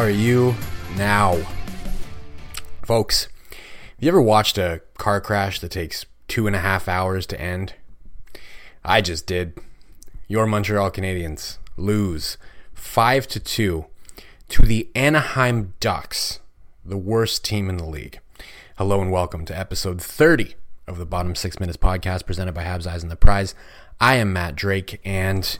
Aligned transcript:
How 0.00 0.06
are 0.06 0.10
you 0.10 0.54
now? 0.96 1.46
Folks, 2.82 3.28
have 3.50 3.98
you 3.98 4.08
ever 4.08 4.22
watched 4.22 4.56
a 4.56 4.80
car 4.96 5.20
crash 5.20 5.60
that 5.60 5.72
takes 5.72 6.06
two 6.26 6.46
and 6.46 6.56
a 6.56 6.60
half 6.60 6.88
hours 6.88 7.26
to 7.26 7.38
end? 7.38 7.74
I 8.82 9.02
just 9.02 9.26
did. 9.26 9.58
Your 10.26 10.46
Montreal 10.46 10.90
Canadiens 10.90 11.58
lose 11.76 12.38
5 12.72 13.28
to 13.28 13.40
2 13.40 13.84
to 14.48 14.62
the 14.62 14.88
Anaheim 14.94 15.74
Ducks, 15.80 16.40
the 16.82 16.96
worst 16.96 17.44
team 17.44 17.68
in 17.68 17.76
the 17.76 17.84
league. 17.84 18.20
Hello 18.78 19.02
and 19.02 19.12
welcome 19.12 19.44
to 19.44 19.58
episode 19.58 20.00
30 20.00 20.54
of 20.86 20.96
the 20.96 21.04
Bottom 21.04 21.34
6 21.34 21.60
Minutes 21.60 21.76
podcast 21.76 22.24
presented 22.24 22.52
by 22.54 22.64
Habs 22.64 22.86
Eyes 22.86 23.02
on 23.02 23.10
the 23.10 23.16
Prize. 23.16 23.54
I 24.00 24.14
am 24.14 24.32
Matt 24.32 24.56
Drake 24.56 24.98
and 25.04 25.58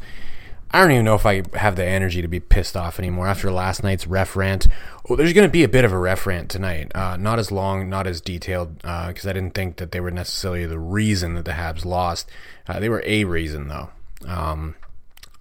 I 0.72 0.80
don't 0.80 0.92
even 0.92 1.04
know 1.04 1.16
if 1.16 1.26
I 1.26 1.42
have 1.54 1.74
the 1.74 1.84
energy 1.84 2.22
to 2.22 2.28
be 2.28 2.38
pissed 2.38 2.76
off 2.76 3.00
anymore 3.00 3.26
after 3.26 3.50
last 3.50 3.82
night's 3.82 4.06
ref 4.06 4.36
rant. 4.36 4.68
There's 5.08 5.32
going 5.32 5.48
to 5.48 5.52
be 5.52 5.64
a 5.64 5.68
bit 5.68 5.84
of 5.84 5.92
a 5.92 5.98
ref 5.98 6.26
rant 6.26 6.48
tonight. 6.48 6.92
Uh, 6.94 7.16
not 7.16 7.40
as 7.40 7.50
long, 7.50 7.88
not 7.88 8.06
as 8.06 8.20
detailed, 8.20 8.76
because 8.76 9.26
uh, 9.26 9.30
I 9.30 9.32
didn't 9.32 9.54
think 9.54 9.78
that 9.78 9.90
they 9.90 9.98
were 9.98 10.12
necessarily 10.12 10.66
the 10.66 10.78
reason 10.78 11.34
that 11.34 11.44
the 11.44 11.52
Habs 11.52 11.84
lost. 11.84 12.30
Uh, 12.68 12.78
they 12.78 12.88
were 12.88 13.02
a 13.04 13.24
reason, 13.24 13.66
though. 13.66 13.90
Um, 14.26 14.76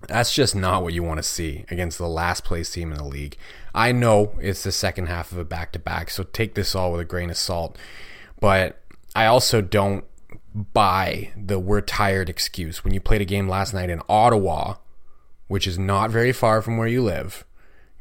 that's 0.07 0.33
just 0.33 0.55
not 0.55 0.81
what 0.81 0.93
you 0.93 1.03
want 1.03 1.19
to 1.19 1.23
see 1.23 1.65
against 1.69 1.99
the 1.99 2.07
last 2.07 2.43
place 2.43 2.71
team 2.71 2.91
in 2.91 2.97
the 2.97 3.03
league. 3.03 3.37
I 3.75 3.91
know 3.91 4.33
it's 4.41 4.63
the 4.63 4.71
second 4.71 5.07
half 5.07 5.31
of 5.31 5.37
a 5.37 5.45
back 5.45 5.71
to 5.73 5.79
back, 5.79 6.09
so 6.09 6.23
take 6.23 6.55
this 6.55 6.73
all 6.73 6.93
with 6.93 7.01
a 7.01 7.05
grain 7.05 7.29
of 7.29 7.37
salt. 7.37 7.77
But 8.39 8.81
I 9.15 9.27
also 9.27 9.61
don't 9.61 10.05
buy 10.55 11.31
the 11.35 11.59
we're 11.59 11.81
tired 11.81 12.29
excuse. 12.29 12.83
When 12.83 12.93
you 12.93 12.99
played 12.99 13.21
a 13.21 13.25
game 13.25 13.47
last 13.47 13.73
night 13.73 13.91
in 13.91 14.01
Ottawa, 14.09 14.75
which 15.49 15.67
is 15.67 15.77
not 15.77 16.09
very 16.09 16.31
far 16.31 16.61
from 16.61 16.77
where 16.77 16.87
you 16.87 17.03
live. 17.03 17.43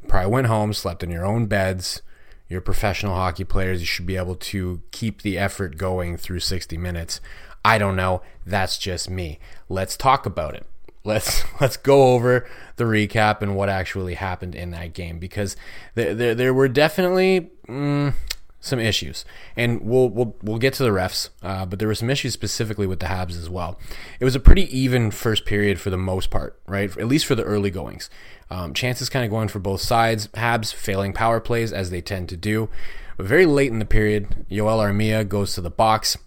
You 0.01 0.07
probably 0.07 0.31
went 0.31 0.47
home, 0.47 0.71
slept 0.71 1.03
in 1.03 1.09
your 1.09 1.25
own 1.25 1.47
beds. 1.47 2.01
You're 2.47 2.61
professional 2.61 3.15
hockey 3.15 3.43
players. 3.43 3.81
You 3.81 3.85
should 3.85 4.05
be 4.05 4.15
able 4.15 4.35
to 4.35 4.81
keep 4.91 5.21
the 5.21 5.37
effort 5.37 5.77
going 5.77 6.15
through 6.15 6.39
60 6.39 6.77
minutes. 6.77 7.19
I 7.65 7.77
don't 7.77 7.95
know. 7.95 8.21
That's 8.45 8.77
just 8.77 9.09
me. 9.09 9.39
Let's 9.67 9.97
talk 9.97 10.25
about 10.25 10.55
it. 10.55 10.65
Let's 11.03 11.43
let's 11.61 11.75
go 11.75 12.13
over 12.13 12.47
the 12.77 12.85
recap 12.85 13.41
and 13.41 13.55
what 13.55 13.67
actually 13.67 14.13
happened 14.13 14.55
in 14.55 14.71
that 14.71 14.93
game 14.93 15.19
because 15.19 15.55
there 15.95 16.13
there, 16.13 16.35
there 16.35 16.53
were 16.53 16.67
definitely 16.67 17.51
mm, 17.67 18.13
some 18.61 18.79
issues, 18.79 19.25
and 19.55 19.81
we'll 19.81 20.09
we'll 20.09 20.35
we'll 20.41 20.57
get 20.57 20.73
to 20.75 20.83
the 20.83 20.89
refs. 20.89 21.29
Uh, 21.41 21.65
but 21.65 21.79
there 21.79 21.87
were 21.87 21.95
some 21.95 22.09
issues 22.09 22.33
specifically 22.33 22.87
with 22.87 22.99
the 22.99 23.05
Habs 23.05 23.37
as 23.37 23.49
well. 23.49 23.79
It 24.19 24.25
was 24.25 24.35
a 24.35 24.39
pretty 24.39 24.77
even 24.77 25.11
first 25.11 25.45
period 25.45 25.79
for 25.79 25.89
the 25.89 25.97
most 25.97 26.29
part, 26.29 26.59
right? 26.67 26.89
At 26.97 27.07
least 27.07 27.25
for 27.25 27.35
the 27.35 27.43
early 27.43 27.71
goings. 27.71 28.09
Um, 28.49 28.73
chances 28.73 29.09
kind 29.09 29.23
of 29.23 29.31
going 29.31 29.47
for 29.47 29.59
both 29.59 29.81
sides. 29.81 30.27
Habs 30.29 30.73
failing 30.73 31.13
power 31.13 31.39
plays 31.39 31.71
as 31.71 31.89
they 31.89 32.01
tend 32.01 32.29
to 32.29 32.37
do. 32.37 32.69
But 33.17 33.27
very 33.27 33.45
late 33.45 33.71
in 33.71 33.79
the 33.79 33.85
period, 33.85 34.45
Joel 34.49 34.79
Armia 34.79 35.27
goes 35.27 35.53
to 35.53 35.61
the 35.61 35.69
box, 35.69 36.17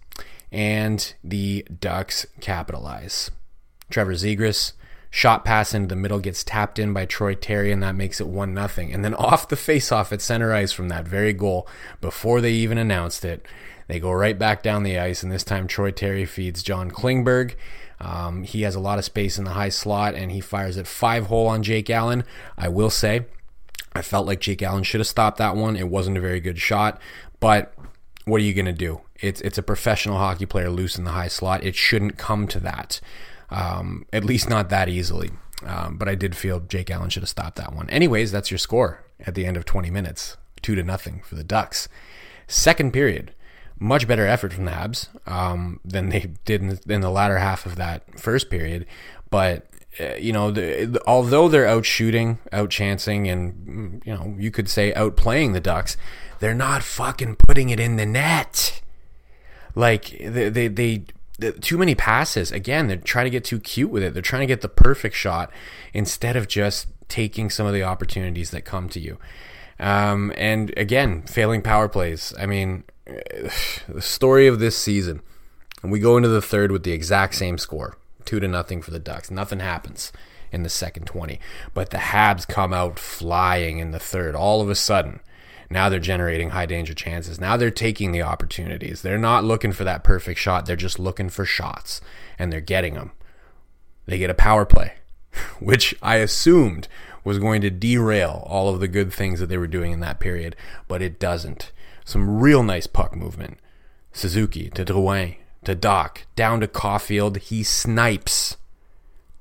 and 0.51 1.13
the 1.23 1.65
Ducks 1.79 2.25
capitalize. 2.39 3.31
Trevor 3.89 4.13
Zegras 4.13 4.73
Shot 5.15 5.45
pass 5.45 5.75
into 5.75 5.89
the 5.89 5.95
middle 5.95 6.17
gets 6.17 6.43
tapped 6.43 6.79
in 6.79 6.91
by 6.91 7.05
Troy 7.05 7.35
Terry, 7.35 7.71
and 7.71 7.83
that 7.83 7.93
makes 7.93 8.19
it 8.19 8.27
1 8.27 8.51
nothing. 8.51 8.91
And 8.91 9.05
then 9.05 9.13
off 9.13 9.47
the 9.47 9.55
faceoff 9.55 10.11
at 10.11 10.23
center 10.23 10.51
ice 10.51 10.71
from 10.71 10.89
that 10.89 11.07
very 11.07 11.33
goal, 11.33 11.67
before 12.01 12.41
they 12.41 12.51
even 12.53 12.79
announced 12.79 13.23
it, 13.23 13.45
they 13.87 13.99
go 13.99 14.11
right 14.11 14.39
back 14.39 14.63
down 14.63 14.81
the 14.81 14.97
ice, 14.97 15.21
and 15.21 15.31
this 15.31 15.43
time 15.43 15.67
Troy 15.67 15.91
Terry 15.91 16.25
feeds 16.25 16.63
John 16.63 16.89
Klingberg. 16.89 17.53
Um, 17.99 18.41
he 18.41 18.63
has 18.63 18.73
a 18.73 18.79
lot 18.79 18.97
of 18.97 19.05
space 19.05 19.37
in 19.37 19.43
the 19.43 19.51
high 19.51 19.69
slot, 19.69 20.15
and 20.15 20.31
he 20.31 20.41
fires 20.41 20.77
it 20.77 20.87
five 20.87 21.27
hole 21.27 21.45
on 21.45 21.61
Jake 21.61 21.91
Allen. 21.91 22.23
I 22.57 22.69
will 22.69 22.89
say, 22.89 23.27
I 23.93 24.01
felt 24.01 24.25
like 24.25 24.39
Jake 24.39 24.63
Allen 24.63 24.81
should 24.81 24.99
have 24.99 25.07
stopped 25.07 25.37
that 25.37 25.55
one. 25.55 25.75
It 25.75 25.89
wasn't 25.89 26.17
a 26.17 26.21
very 26.21 26.39
good 26.39 26.57
shot, 26.57 26.99
but 27.39 27.71
what 28.25 28.41
are 28.41 28.45
you 28.45 28.55
going 28.55 28.65
to 28.65 28.73
do? 28.73 29.01
It's 29.21 29.41
it's 29.41 29.59
a 29.59 29.63
professional 29.63 30.17
hockey 30.17 30.47
player 30.47 30.71
loose 30.71 30.97
in 30.97 31.03
the 31.03 31.11
high 31.11 31.27
slot. 31.27 31.63
It 31.63 31.75
shouldn't 31.75 32.17
come 32.17 32.47
to 32.47 32.59
that 32.61 32.99
um, 33.49 34.05
at 34.11 34.23
least 34.23 34.49
not 34.49 34.69
that 34.69 34.89
easily. 34.89 35.31
Um, 35.65 35.97
but 35.97 36.09
I 36.09 36.15
did 36.15 36.35
feel 36.35 36.59
Jake 36.59 36.91
Allen 36.91 37.09
should 37.09 37.23
have 37.23 37.29
stopped 37.29 37.55
that 37.57 37.73
one. 37.73 37.89
Anyways, 37.89 38.31
that's 38.31 38.51
your 38.51 38.57
score 38.57 39.03
at 39.21 39.35
the 39.35 39.45
end 39.45 39.57
of 39.57 39.65
20 39.65 39.89
minutes, 39.89 40.37
two 40.61 40.75
to 40.75 40.83
nothing 40.83 41.21
for 41.25 41.35
the 41.35 41.43
Ducks. 41.43 41.87
Second 42.47 42.91
period, 42.91 43.33
much 43.79 44.07
better 44.07 44.27
effort 44.27 44.53
from 44.53 44.65
the 44.65 44.71
Habs 44.71 45.07
um, 45.27 45.79
than 45.85 46.09
they 46.09 46.31
did 46.45 46.61
in 46.61 46.67
the, 46.69 46.93
in 46.93 47.01
the, 47.01 47.09
latter 47.09 47.37
half 47.37 47.65
of 47.65 47.75
that 47.77 48.19
first 48.19 48.49
period. 48.49 48.85
But 49.29 49.67
uh, 49.99 50.15
you 50.15 50.33
know, 50.33 50.51
the, 50.51 50.85
the, 50.85 51.01
although 51.07 51.47
they're 51.47 51.67
out 51.67 51.85
shooting, 51.85 52.39
out 52.51 52.69
chancing, 52.69 53.27
and 53.29 54.01
you 54.05 54.13
know, 54.13 54.35
you 54.37 54.51
could 54.51 54.69
say 54.69 54.91
outplaying 54.93 55.53
the 55.53 55.59
Ducks, 55.59 55.97
they're 56.39 56.53
not 56.53 56.83
fucking 56.83 57.35
putting 57.37 57.69
it 57.69 57.79
in 57.79 57.95
the 57.95 58.05
net. 58.05 58.81
Like 59.75 60.17
they 60.19 60.49
they, 60.49 60.67
they 60.67 61.05
too 61.61 61.77
many 61.77 61.95
passes. 61.95 62.51
Again, 62.51 62.87
they're 62.87 62.97
trying 62.97 63.25
to 63.25 63.29
get 63.29 63.43
too 63.43 63.59
cute 63.59 63.89
with 63.89 64.03
it. 64.03 64.13
They're 64.13 64.21
trying 64.21 64.41
to 64.41 64.47
get 64.47 64.61
the 64.61 64.69
perfect 64.69 65.15
shot 65.15 65.51
instead 65.93 66.35
of 66.35 66.47
just 66.47 66.87
taking 67.07 67.49
some 67.49 67.65
of 67.65 67.73
the 67.73 67.83
opportunities 67.83 68.51
that 68.51 68.65
come 68.65 68.89
to 68.89 68.99
you. 68.99 69.17
Um, 69.79 70.31
and 70.37 70.73
again, 70.77 71.23
failing 71.23 71.61
power 71.61 71.89
plays. 71.89 72.33
I 72.39 72.45
mean, 72.45 72.83
the 73.05 74.01
story 74.01 74.47
of 74.47 74.59
this 74.59 74.77
season. 74.77 75.21
And 75.81 75.91
we 75.91 75.99
go 75.99 76.15
into 76.15 76.29
the 76.29 76.41
third 76.41 76.71
with 76.71 76.83
the 76.83 76.93
exact 76.93 77.35
same 77.35 77.57
score, 77.57 77.97
two 78.23 78.39
to 78.39 78.47
nothing 78.47 78.81
for 78.81 78.91
the 78.91 78.99
Ducks. 78.99 79.29
Nothing 79.29 79.59
happens 79.59 80.13
in 80.51 80.63
the 80.63 80.69
second 80.69 81.05
20, 81.05 81.39
but 81.73 81.89
the 81.89 81.97
Habs 81.97 82.47
come 82.47 82.73
out 82.73 82.97
flying 82.97 83.79
in 83.79 83.91
the 83.91 83.99
third. 83.99 84.35
All 84.35 84.61
of 84.61 84.69
a 84.69 84.75
sudden, 84.75 85.19
now 85.73 85.89
they're 85.89 85.99
generating 85.99 86.51
high 86.51 86.65
danger 86.65 86.93
chances. 86.93 87.39
Now 87.39 87.57
they're 87.57 87.71
taking 87.71 88.11
the 88.11 88.21
opportunities. 88.21 89.01
They're 89.01 89.17
not 89.17 89.43
looking 89.43 89.71
for 89.71 89.83
that 89.83 90.03
perfect 90.03 90.39
shot. 90.39 90.65
They're 90.65 90.75
just 90.75 90.99
looking 90.99 91.29
for 91.29 91.45
shots, 91.45 92.01
and 92.37 92.51
they're 92.51 92.61
getting 92.61 92.93
them. 92.93 93.11
They 94.05 94.17
get 94.17 94.29
a 94.29 94.35
power 94.35 94.65
play, 94.65 94.93
which 95.59 95.95
I 96.01 96.17
assumed 96.17 96.87
was 97.23 97.39
going 97.39 97.61
to 97.61 97.69
derail 97.69 98.45
all 98.47 98.69
of 98.69 98.79
the 98.79 98.87
good 98.87 99.13
things 99.13 99.39
that 99.39 99.47
they 99.47 99.57
were 99.57 99.67
doing 99.67 99.91
in 99.91 99.99
that 100.01 100.19
period, 100.19 100.55
but 100.87 101.01
it 101.01 101.19
doesn't. 101.19 101.71
Some 102.05 102.39
real 102.39 102.63
nice 102.63 102.87
puck 102.87 103.15
movement. 103.15 103.57
Suzuki 104.11 104.69
to 104.71 104.85
Drouin 104.85 105.37
to 105.63 105.75
Dach 105.75 106.23
down 106.35 106.59
to 106.59 106.67
Caufield. 106.67 107.37
He 107.37 107.63
snipes 107.63 108.57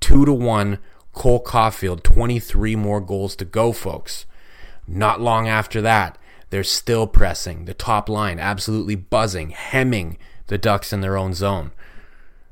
two 0.01 0.25
to 0.25 0.33
one. 0.33 0.79
Cole 1.13 1.45
Caufield, 1.45 2.03
23 2.03 2.75
more 2.75 3.01
goals 3.01 3.37
to 3.37 3.45
go, 3.45 3.73
folks. 3.73 4.25
Not 4.87 5.21
long 5.21 5.47
after 5.47 5.83
that, 5.83 6.17
they're 6.53 6.63
still 6.63 7.07
pressing. 7.07 7.65
The 7.65 7.73
top 7.73 8.11
line 8.11 8.39
absolutely 8.39 8.95
buzzing, 8.95 9.51
hemming 9.51 10.19
the 10.49 10.59
Ducks 10.59 10.93
in 10.93 11.01
their 11.01 11.17
own 11.17 11.33
zone. 11.33 11.73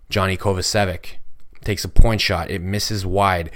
Johnny 0.08 0.38
Kovacevic 0.38 1.18
takes 1.64 1.84
a 1.84 1.88
point 1.90 2.22
shot. 2.22 2.50
It 2.50 2.62
misses 2.62 3.04
wide. 3.04 3.50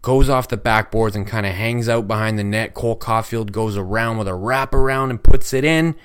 Goes 0.00 0.28
off 0.28 0.46
the 0.46 0.56
backboards 0.56 1.16
and 1.16 1.26
kind 1.26 1.44
of 1.44 1.54
hangs 1.54 1.88
out 1.88 2.06
behind 2.06 2.38
the 2.38 2.44
net. 2.44 2.72
Cole 2.72 2.96
Caufield 2.96 3.50
goes 3.50 3.76
around 3.76 4.16
with 4.16 4.28
a 4.28 4.34
wrap 4.34 4.72
around 4.72 5.10
and 5.10 5.20
puts 5.20 5.52
it 5.52 5.64
in. 5.64 5.96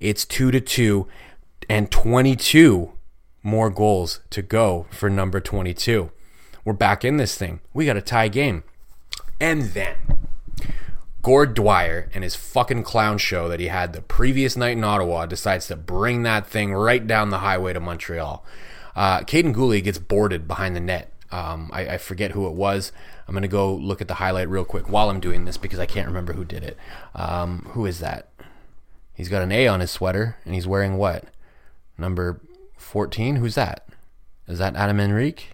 It's 0.00 0.24
2 0.24 0.50
to 0.50 0.60
2 0.60 1.06
and 1.68 1.92
22 1.92 2.92
more 3.44 3.70
goals 3.70 4.18
to 4.30 4.42
go 4.42 4.86
for 4.90 5.08
number 5.08 5.38
22. 5.38 6.10
We're 6.64 6.72
back 6.72 7.04
in 7.04 7.18
this 7.18 7.36
thing. 7.36 7.60
We 7.72 7.86
got 7.86 7.96
a 7.96 8.02
tie 8.02 8.26
game. 8.26 8.64
And 9.40 9.62
then 9.74 10.17
Gord 11.22 11.54
Dwyer 11.54 12.08
and 12.14 12.22
his 12.22 12.36
fucking 12.36 12.84
clown 12.84 13.18
show 13.18 13.48
that 13.48 13.60
he 13.60 13.66
had 13.66 13.92
the 13.92 14.02
previous 14.02 14.56
night 14.56 14.76
in 14.76 14.84
Ottawa 14.84 15.26
decides 15.26 15.66
to 15.66 15.76
bring 15.76 16.22
that 16.22 16.46
thing 16.46 16.72
right 16.72 17.04
down 17.04 17.30
the 17.30 17.38
highway 17.38 17.72
to 17.72 17.80
Montreal. 17.80 18.44
Uh, 18.94 19.20
Kaiden 19.20 19.54
Guhle 19.54 19.82
gets 19.82 19.98
boarded 19.98 20.46
behind 20.46 20.76
the 20.76 20.80
net. 20.80 21.12
Um, 21.30 21.70
I, 21.72 21.88
I, 21.88 21.98
forget 21.98 22.30
who 22.30 22.46
it 22.46 22.54
was. 22.54 22.90
I'm 23.26 23.34
going 23.34 23.42
to 23.42 23.48
go 23.48 23.74
look 23.74 24.00
at 24.00 24.08
the 24.08 24.14
highlight 24.14 24.48
real 24.48 24.64
quick 24.64 24.88
while 24.88 25.10
I'm 25.10 25.20
doing 25.20 25.44
this 25.44 25.58
because 25.58 25.78
I 25.78 25.84
can't 25.84 26.06
remember 26.06 26.32
who 26.32 26.44
did 26.44 26.62
it. 26.62 26.78
Um, 27.14 27.68
who 27.72 27.84
is 27.84 28.00
that? 28.00 28.30
He's 29.12 29.28
got 29.28 29.42
an 29.42 29.52
A 29.52 29.68
on 29.68 29.80
his 29.80 29.90
sweater 29.90 30.38
and 30.46 30.54
he's 30.54 30.66
wearing 30.66 30.96
what? 30.96 31.24
Number 31.98 32.40
14? 32.78 33.36
Who's 33.36 33.56
that? 33.56 33.86
Is 34.46 34.58
that 34.58 34.74
Adam 34.74 35.00
Henrique? 35.00 35.50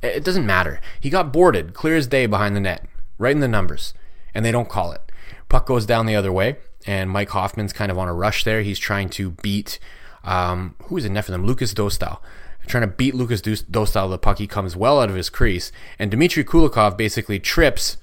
It 0.00 0.22
doesn't 0.22 0.46
matter. 0.46 0.80
He 1.00 1.10
got 1.10 1.32
boarded, 1.32 1.74
clear 1.74 1.96
as 1.96 2.06
day 2.06 2.26
behind 2.26 2.54
the 2.54 2.60
net, 2.60 2.86
right 3.18 3.34
in 3.34 3.40
the 3.40 3.48
numbers 3.48 3.94
and 4.36 4.44
they 4.44 4.52
don't 4.52 4.68
call 4.68 4.92
it. 4.92 5.00
Puck 5.48 5.66
goes 5.66 5.86
down 5.86 6.04
the 6.04 6.14
other 6.14 6.30
way, 6.30 6.56
and 6.86 7.10
Mike 7.10 7.30
Hoffman's 7.30 7.72
kind 7.72 7.90
of 7.90 7.96
on 7.96 8.06
a 8.06 8.12
rush 8.12 8.44
there. 8.44 8.60
He's 8.60 8.78
trying 8.78 9.08
to 9.10 9.30
beat 9.30 9.78
um, 10.24 10.74
who 10.84 10.96
is 10.96 11.04
in 11.04 11.14
net 11.14 11.24
for 11.24 11.30
them? 11.30 11.46
Lukas 11.46 11.72
Dostal. 11.72 12.18
Trying 12.66 12.82
to 12.82 12.88
beat 12.88 13.14
Lukas 13.14 13.40
Dostal. 13.40 14.10
The 14.10 14.18
puck 14.18 14.38
he 14.38 14.46
comes 14.46 14.76
well 14.76 15.00
out 15.00 15.08
of 15.08 15.16
his 15.16 15.30
crease, 15.30 15.72
and 15.98 16.10
Dmitry 16.10 16.44
Kulikov 16.44 16.96
basically 16.96 17.38
trips 17.38 17.96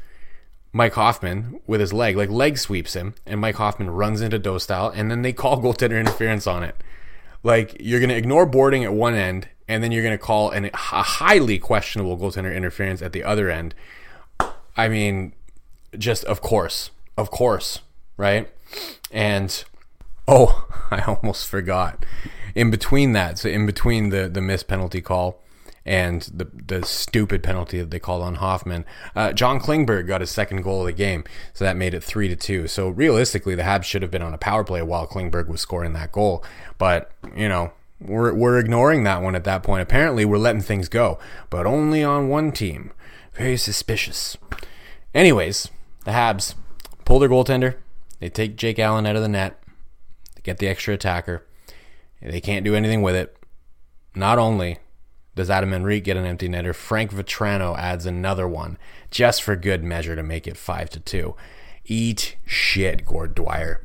Mike 0.71 0.93
Hoffman 0.93 1.59
with 1.67 1.81
his 1.81 1.93
leg, 1.93 2.17
like 2.17 2.29
leg 2.29 2.57
sweeps 2.57 2.95
him, 2.95 3.13
and 3.27 3.39
Mike 3.39 3.55
Hoffman 3.55 3.91
runs 3.91 4.21
into 4.21 4.39
Dostal, 4.39 4.91
and 4.95 5.11
then 5.11 5.21
they 5.21 5.33
call 5.33 5.57
goaltender 5.61 5.99
interference 5.99 6.47
on 6.47 6.63
it. 6.63 6.75
Like 7.43 7.77
you're 7.79 7.99
going 7.99 8.09
to 8.09 8.17
ignore 8.17 8.45
boarding 8.45 8.83
at 8.83 8.93
one 8.93 9.13
end, 9.13 9.49
and 9.67 9.83
then 9.83 9.91
you're 9.91 10.03
going 10.03 10.17
to 10.17 10.23
call 10.23 10.49
an, 10.49 10.71
a 10.73 11.03
highly 11.03 11.59
questionable 11.59 12.17
goaltender 12.17 12.55
interference 12.55 13.01
at 13.01 13.11
the 13.11 13.23
other 13.23 13.51
end 13.51 13.75
I 14.75 14.87
mean, 14.87 15.33
just 15.97 16.23
of 16.25 16.41
course, 16.41 16.91
of 17.17 17.31
course, 17.31 17.81
right? 18.17 18.49
And 19.11 19.63
oh, 20.27 20.67
I 20.91 21.01
almost 21.01 21.47
forgot. 21.47 22.05
In 22.55 22.69
between 22.69 23.13
that, 23.13 23.39
so 23.39 23.49
in 23.49 23.65
between 23.65 24.09
the 24.09 24.29
the 24.29 24.41
missed 24.41 24.67
penalty 24.67 25.01
call 25.01 25.39
and 25.85 26.21
the 26.33 26.47
the 26.53 26.85
stupid 26.85 27.43
penalty 27.43 27.79
that 27.79 27.89
they 27.89 27.99
called 27.99 28.21
on 28.21 28.35
Hoffman, 28.35 28.85
uh, 29.15 29.33
John 29.33 29.59
Klingberg 29.59 30.07
got 30.07 30.21
his 30.21 30.29
second 30.29 30.61
goal 30.61 30.81
of 30.81 30.85
the 30.87 30.93
game, 30.93 31.23
so 31.53 31.65
that 31.65 31.75
made 31.75 31.93
it 31.93 32.03
three 32.03 32.27
to 32.27 32.35
two. 32.35 32.67
So 32.67 32.89
realistically, 32.89 33.55
the 33.55 33.63
Habs 33.63 33.83
should 33.85 34.01
have 34.01 34.11
been 34.11 34.21
on 34.21 34.33
a 34.33 34.37
power 34.37 34.63
play 34.63 34.81
while 34.81 35.07
Klingberg 35.07 35.47
was 35.47 35.61
scoring 35.61 35.93
that 35.93 36.11
goal, 36.11 36.43
but 36.77 37.11
you 37.35 37.49
know. 37.49 37.71
We're, 38.05 38.33
we're 38.33 38.59
ignoring 38.59 39.05
that 39.05 39.21
one 39.21 39.33
at 39.33 39.45
that 39.45 39.63
point. 39.63 39.81
Apparently, 39.81 40.25
we're 40.25 40.37
letting 40.37 40.61
things 40.61 40.89
go, 40.89 41.19
but 41.49 41.65
only 41.65 42.03
on 42.03 42.27
one 42.27 42.51
team. 42.51 42.91
Very 43.33 43.55
suspicious. 43.55 44.35
Anyways, 45.13 45.69
the 46.05 46.11
Habs 46.11 46.55
pull 47.05 47.19
their 47.19 47.29
goaltender. 47.29 47.75
They 48.19 48.29
take 48.29 48.55
Jake 48.55 48.79
Allen 48.79 49.05
out 49.05 49.15
of 49.15 49.21
the 49.21 49.27
net. 49.27 49.61
They 50.35 50.41
get 50.43 50.57
the 50.57 50.67
extra 50.67 50.93
attacker. 50.93 51.45
They 52.21 52.41
can't 52.41 52.65
do 52.65 52.75
anything 52.75 53.01
with 53.01 53.15
it. 53.15 53.35
Not 54.15 54.39
only 54.39 54.79
does 55.35 55.49
Adam 55.49 55.73
Henrique 55.73 56.03
get 56.03 56.17
an 56.17 56.25
empty 56.25 56.47
netter, 56.47 56.73
Frank 56.73 57.11
Vatrano 57.11 57.77
adds 57.77 58.05
another 58.05 58.47
one 58.47 58.77
just 59.11 59.43
for 59.43 59.55
good 59.55 59.83
measure 59.83 60.15
to 60.15 60.23
make 60.23 60.47
it 60.47 60.57
five 60.57 60.89
to 60.91 60.99
two. 60.99 61.35
Eat 61.85 62.37
shit, 62.45 63.05
Gord 63.05 63.35
Dwyer. 63.35 63.83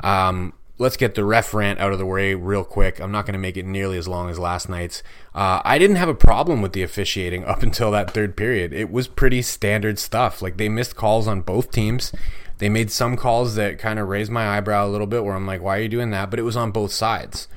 Um, 0.00 0.52
let's 0.78 0.96
get 0.96 1.14
the 1.14 1.24
ref 1.24 1.54
rant 1.54 1.80
out 1.80 1.92
of 1.92 1.98
the 1.98 2.06
way 2.06 2.34
real 2.34 2.64
quick. 2.64 3.00
I'm 3.00 3.10
not 3.10 3.24
going 3.24 3.32
to 3.32 3.38
make 3.38 3.56
it 3.56 3.64
nearly 3.64 3.96
as 3.98 4.06
long 4.06 4.28
as 4.28 4.38
last 4.38 4.68
night's. 4.68 5.02
Uh, 5.34 5.60
I 5.64 5.78
didn't 5.78 5.96
have 5.96 6.08
a 6.08 6.14
problem 6.14 6.62
with 6.62 6.72
the 6.72 6.82
officiating 6.82 7.44
up 7.46 7.62
until 7.62 7.90
that 7.92 8.10
third 8.10 8.36
period. 8.36 8.72
It 8.72 8.90
was 8.90 9.08
pretty 9.08 9.42
standard 9.42 9.98
stuff. 9.98 10.42
Like 10.42 10.56
they 10.56 10.68
missed 10.68 10.96
calls 10.96 11.26
on 11.26 11.40
both 11.40 11.70
teams. 11.70 12.12
They 12.58 12.68
made 12.68 12.90
some 12.90 13.16
calls 13.16 13.54
that 13.56 13.78
kind 13.78 13.98
of 13.98 14.08
raised 14.08 14.30
my 14.30 14.56
eyebrow 14.56 14.86
a 14.86 14.88
little 14.88 15.06
bit, 15.06 15.24
where 15.24 15.34
I'm 15.34 15.46
like, 15.46 15.60
why 15.60 15.78
are 15.78 15.82
you 15.82 15.88
doing 15.88 16.10
that? 16.10 16.30
But 16.30 16.38
it 16.38 16.42
was 16.42 16.56
on 16.56 16.70
both 16.70 16.92
sides. 16.92 17.48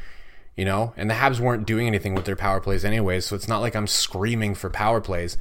You 0.58 0.66
know, 0.66 0.94
and 0.98 1.10
the 1.10 1.14
Habs 1.14 1.40
weren't 1.40 1.66
doing 1.66 1.88
anything 1.88 2.16
with 2.16 2.26
their 2.26 2.36
power 2.36 2.60
plays 2.60 2.84
anyway, 2.84 3.22
so 3.22 3.34
it's 3.34 3.48
not 3.48 3.62
like 3.62 3.78
I'm 3.78 3.88
screaming 3.88 4.56
for 4.56 4.70
power 4.70 5.00
plays. 5.00 5.38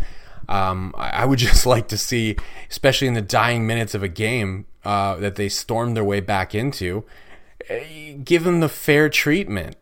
Um, 0.48 0.94
I 0.96 1.24
would 1.24 1.38
just 1.40 1.66
like 1.66 1.88
to 1.88 1.98
see, 1.98 2.36
especially 2.70 3.08
in 3.08 3.14
the 3.14 3.22
dying 3.22 3.66
minutes 3.66 3.96
of 3.96 4.04
a 4.04 4.08
game 4.08 4.66
uh, 4.84 5.16
that 5.16 5.34
they 5.34 5.48
stormed 5.48 5.96
their 5.96 6.04
way 6.04 6.20
back 6.20 6.54
into, 6.54 7.04
give 8.24 8.44
them 8.44 8.60
the 8.60 8.68
fair 8.68 9.08
treatment. 9.08 9.76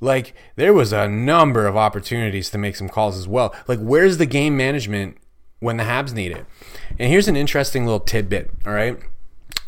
Like 0.00 0.34
there 0.56 0.72
was 0.72 0.92
a 0.92 1.08
number 1.08 1.66
of 1.66 1.76
opportunities 1.76 2.50
to 2.50 2.58
make 2.58 2.76
some 2.76 2.88
calls 2.88 3.16
as 3.16 3.26
well. 3.26 3.54
Like 3.66 3.80
where's 3.80 4.18
the 4.18 4.26
game 4.26 4.56
management 4.56 5.16
when 5.60 5.76
the 5.76 5.84
Habs 5.84 6.14
need 6.14 6.32
it? 6.32 6.46
And 6.98 7.10
here's 7.10 7.28
an 7.28 7.36
interesting 7.36 7.84
little 7.84 8.00
tidbit. 8.00 8.50
All 8.64 8.72
right. 8.72 8.96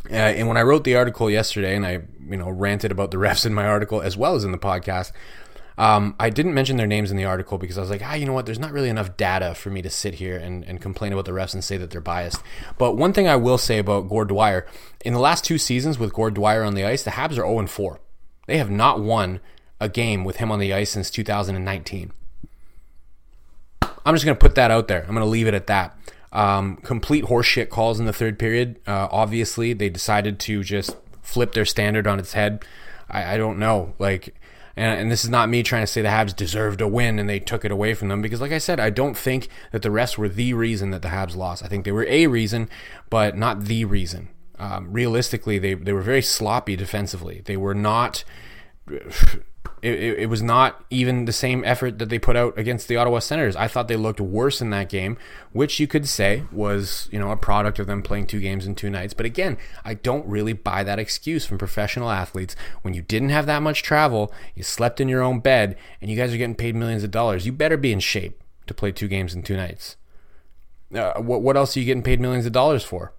Uh, 0.08 0.14
and 0.14 0.48
when 0.48 0.56
I 0.56 0.62
wrote 0.62 0.84
the 0.84 0.96
article 0.96 1.30
yesterday, 1.30 1.76
and 1.76 1.84
I 1.86 2.02
you 2.28 2.36
know 2.36 2.48
ranted 2.48 2.92
about 2.92 3.10
the 3.10 3.16
refs 3.18 3.44
in 3.44 3.54
my 3.54 3.66
article 3.66 4.00
as 4.00 4.16
well 4.16 4.34
as 4.34 4.44
in 4.44 4.52
the 4.52 4.58
podcast, 4.58 5.12
um, 5.80 6.14
I 6.20 6.28
didn't 6.28 6.52
mention 6.52 6.76
their 6.76 6.86
names 6.86 7.10
in 7.10 7.16
the 7.16 7.24
article 7.24 7.56
because 7.56 7.78
I 7.78 7.80
was 7.80 7.88
like, 7.88 8.02
ah, 8.04 8.12
you 8.12 8.26
know 8.26 8.34
what? 8.34 8.44
There's 8.44 8.58
not 8.58 8.72
really 8.72 8.90
enough 8.90 9.16
data 9.16 9.54
for 9.54 9.70
me 9.70 9.80
to 9.80 9.88
sit 9.88 10.12
here 10.12 10.36
and, 10.36 10.62
and 10.64 10.78
complain 10.78 11.14
about 11.14 11.24
the 11.24 11.32
refs 11.32 11.54
and 11.54 11.64
say 11.64 11.78
that 11.78 11.90
they're 11.90 12.02
biased. 12.02 12.42
But 12.76 12.98
one 12.98 13.14
thing 13.14 13.26
I 13.26 13.36
will 13.36 13.56
say 13.56 13.78
about 13.78 14.06
Gord 14.06 14.28
Dwyer, 14.28 14.66
in 15.06 15.14
the 15.14 15.18
last 15.18 15.42
two 15.42 15.56
seasons 15.56 15.98
with 15.98 16.12
Gord 16.12 16.34
Dwyer 16.34 16.64
on 16.64 16.74
the 16.74 16.84
ice, 16.84 17.02
the 17.02 17.12
Habs 17.12 17.38
are 17.38 17.48
0 17.48 17.66
4. 17.66 17.98
They 18.46 18.58
have 18.58 18.70
not 18.70 19.00
won 19.00 19.40
a 19.80 19.88
game 19.88 20.22
with 20.22 20.36
him 20.36 20.52
on 20.52 20.58
the 20.58 20.74
ice 20.74 20.90
since 20.90 21.10
2019. 21.10 22.12
I'm 23.80 24.14
just 24.14 24.26
going 24.26 24.36
to 24.36 24.40
put 24.40 24.56
that 24.56 24.70
out 24.70 24.86
there. 24.86 25.00
I'm 25.00 25.14
going 25.14 25.20
to 25.20 25.24
leave 25.24 25.48
it 25.48 25.54
at 25.54 25.66
that. 25.68 25.96
Um, 26.30 26.76
complete 26.76 27.24
horseshit 27.24 27.70
calls 27.70 27.98
in 27.98 28.04
the 28.04 28.12
third 28.12 28.38
period. 28.38 28.78
Uh, 28.86 29.08
obviously, 29.10 29.72
they 29.72 29.88
decided 29.88 30.38
to 30.40 30.62
just 30.62 30.94
flip 31.22 31.54
their 31.54 31.64
standard 31.64 32.06
on 32.06 32.18
its 32.18 32.34
head. 32.34 32.66
I, 33.08 33.34
I 33.34 33.36
don't 33.38 33.58
know. 33.58 33.94
Like, 33.98 34.34
and, 34.80 35.00
and, 35.00 35.10
this 35.10 35.24
is 35.24 35.30
not 35.30 35.50
me 35.50 35.62
trying 35.62 35.82
to 35.82 35.86
say 35.86 36.00
the 36.00 36.08
Habs 36.08 36.34
deserved 36.34 36.80
a 36.80 36.88
win 36.88 37.18
and 37.18 37.28
they 37.28 37.38
took 37.38 37.66
it 37.66 37.70
away 37.70 37.92
from 37.92 38.08
them 38.08 38.22
because, 38.22 38.40
like 38.40 38.50
I 38.50 38.58
said, 38.58 38.80
I 38.80 38.88
don't 38.88 39.16
think 39.16 39.48
that 39.72 39.82
the 39.82 39.90
rest 39.90 40.16
were 40.16 40.28
the 40.28 40.54
reason 40.54 40.90
that 40.90 41.02
the 41.02 41.08
Habs 41.08 41.36
lost. 41.36 41.62
I 41.62 41.68
think 41.68 41.84
they 41.84 41.92
were 41.92 42.06
a 42.08 42.26
reason, 42.28 42.68
but 43.10 43.36
not 43.36 43.64
the 43.64 43.84
reason. 43.84 44.30
Um, 44.58 44.90
realistically, 44.90 45.58
they, 45.58 45.74
they 45.74 45.92
were 45.92 46.00
very 46.00 46.22
sloppy 46.22 46.76
defensively. 46.76 47.42
They 47.44 47.58
were 47.58 47.74
not 47.74 48.24
it, 49.82 49.94
it, 49.94 50.18
it, 50.20 50.26
was 50.26 50.42
not 50.42 50.84
even 50.90 51.24
the 51.24 51.32
same 51.32 51.64
effort 51.64 51.98
that 51.98 52.08
they 52.08 52.18
put 52.18 52.36
out 52.36 52.58
against 52.58 52.88
the 52.88 52.96
Ottawa 52.96 53.18
Senators. 53.18 53.56
I 53.56 53.68
thought 53.68 53.88
they 53.88 53.96
looked 53.96 54.20
worse 54.20 54.60
in 54.60 54.70
that 54.70 54.88
game, 54.88 55.16
which 55.52 55.80
you 55.80 55.86
could 55.86 56.08
say 56.08 56.44
was, 56.52 57.08
you 57.10 57.18
know, 57.18 57.30
a 57.30 57.36
product 57.36 57.78
of 57.78 57.86
them 57.86 58.02
playing 58.02 58.26
two 58.26 58.40
games 58.40 58.66
in 58.66 58.74
two 58.74 58.90
nights. 58.90 59.14
But 59.14 59.26
again, 59.26 59.56
I 59.84 59.94
don't 59.94 60.26
really 60.26 60.52
buy 60.52 60.84
that 60.84 60.98
excuse 60.98 61.46
from 61.46 61.58
professional 61.58 62.10
athletes. 62.10 62.56
When 62.82 62.94
you 62.94 63.02
didn't 63.02 63.30
have 63.30 63.46
that 63.46 63.62
much 63.62 63.82
travel, 63.82 64.32
you 64.54 64.62
slept 64.62 65.00
in 65.00 65.08
your 65.08 65.22
own 65.22 65.40
bed, 65.40 65.76
and 66.00 66.10
you 66.10 66.16
guys 66.16 66.32
are 66.34 66.38
getting 66.38 66.54
paid 66.54 66.74
millions 66.74 67.02
of 67.02 67.10
dollars, 67.10 67.46
you 67.46 67.52
better 67.52 67.76
be 67.76 67.92
in 67.92 68.00
shape 68.00 68.42
to 68.66 68.74
play 68.74 68.92
two 68.92 69.08
games 69.08 69.34
in 69.34 69.42
two 69.42 69.56
nights. 69.56 69.96
Uh, 70.94 71.14
what, 71.20 71.42
what 71.42 71.56
else 71.56 71.76
are 71.76 71.80
you 71.80 71.86
getting 71.86 72.02
paid 72.02 72.20
millions 72.20 72.46
of 72.46 72.52
dollars 72.52 72.84
for? 72.84 73.12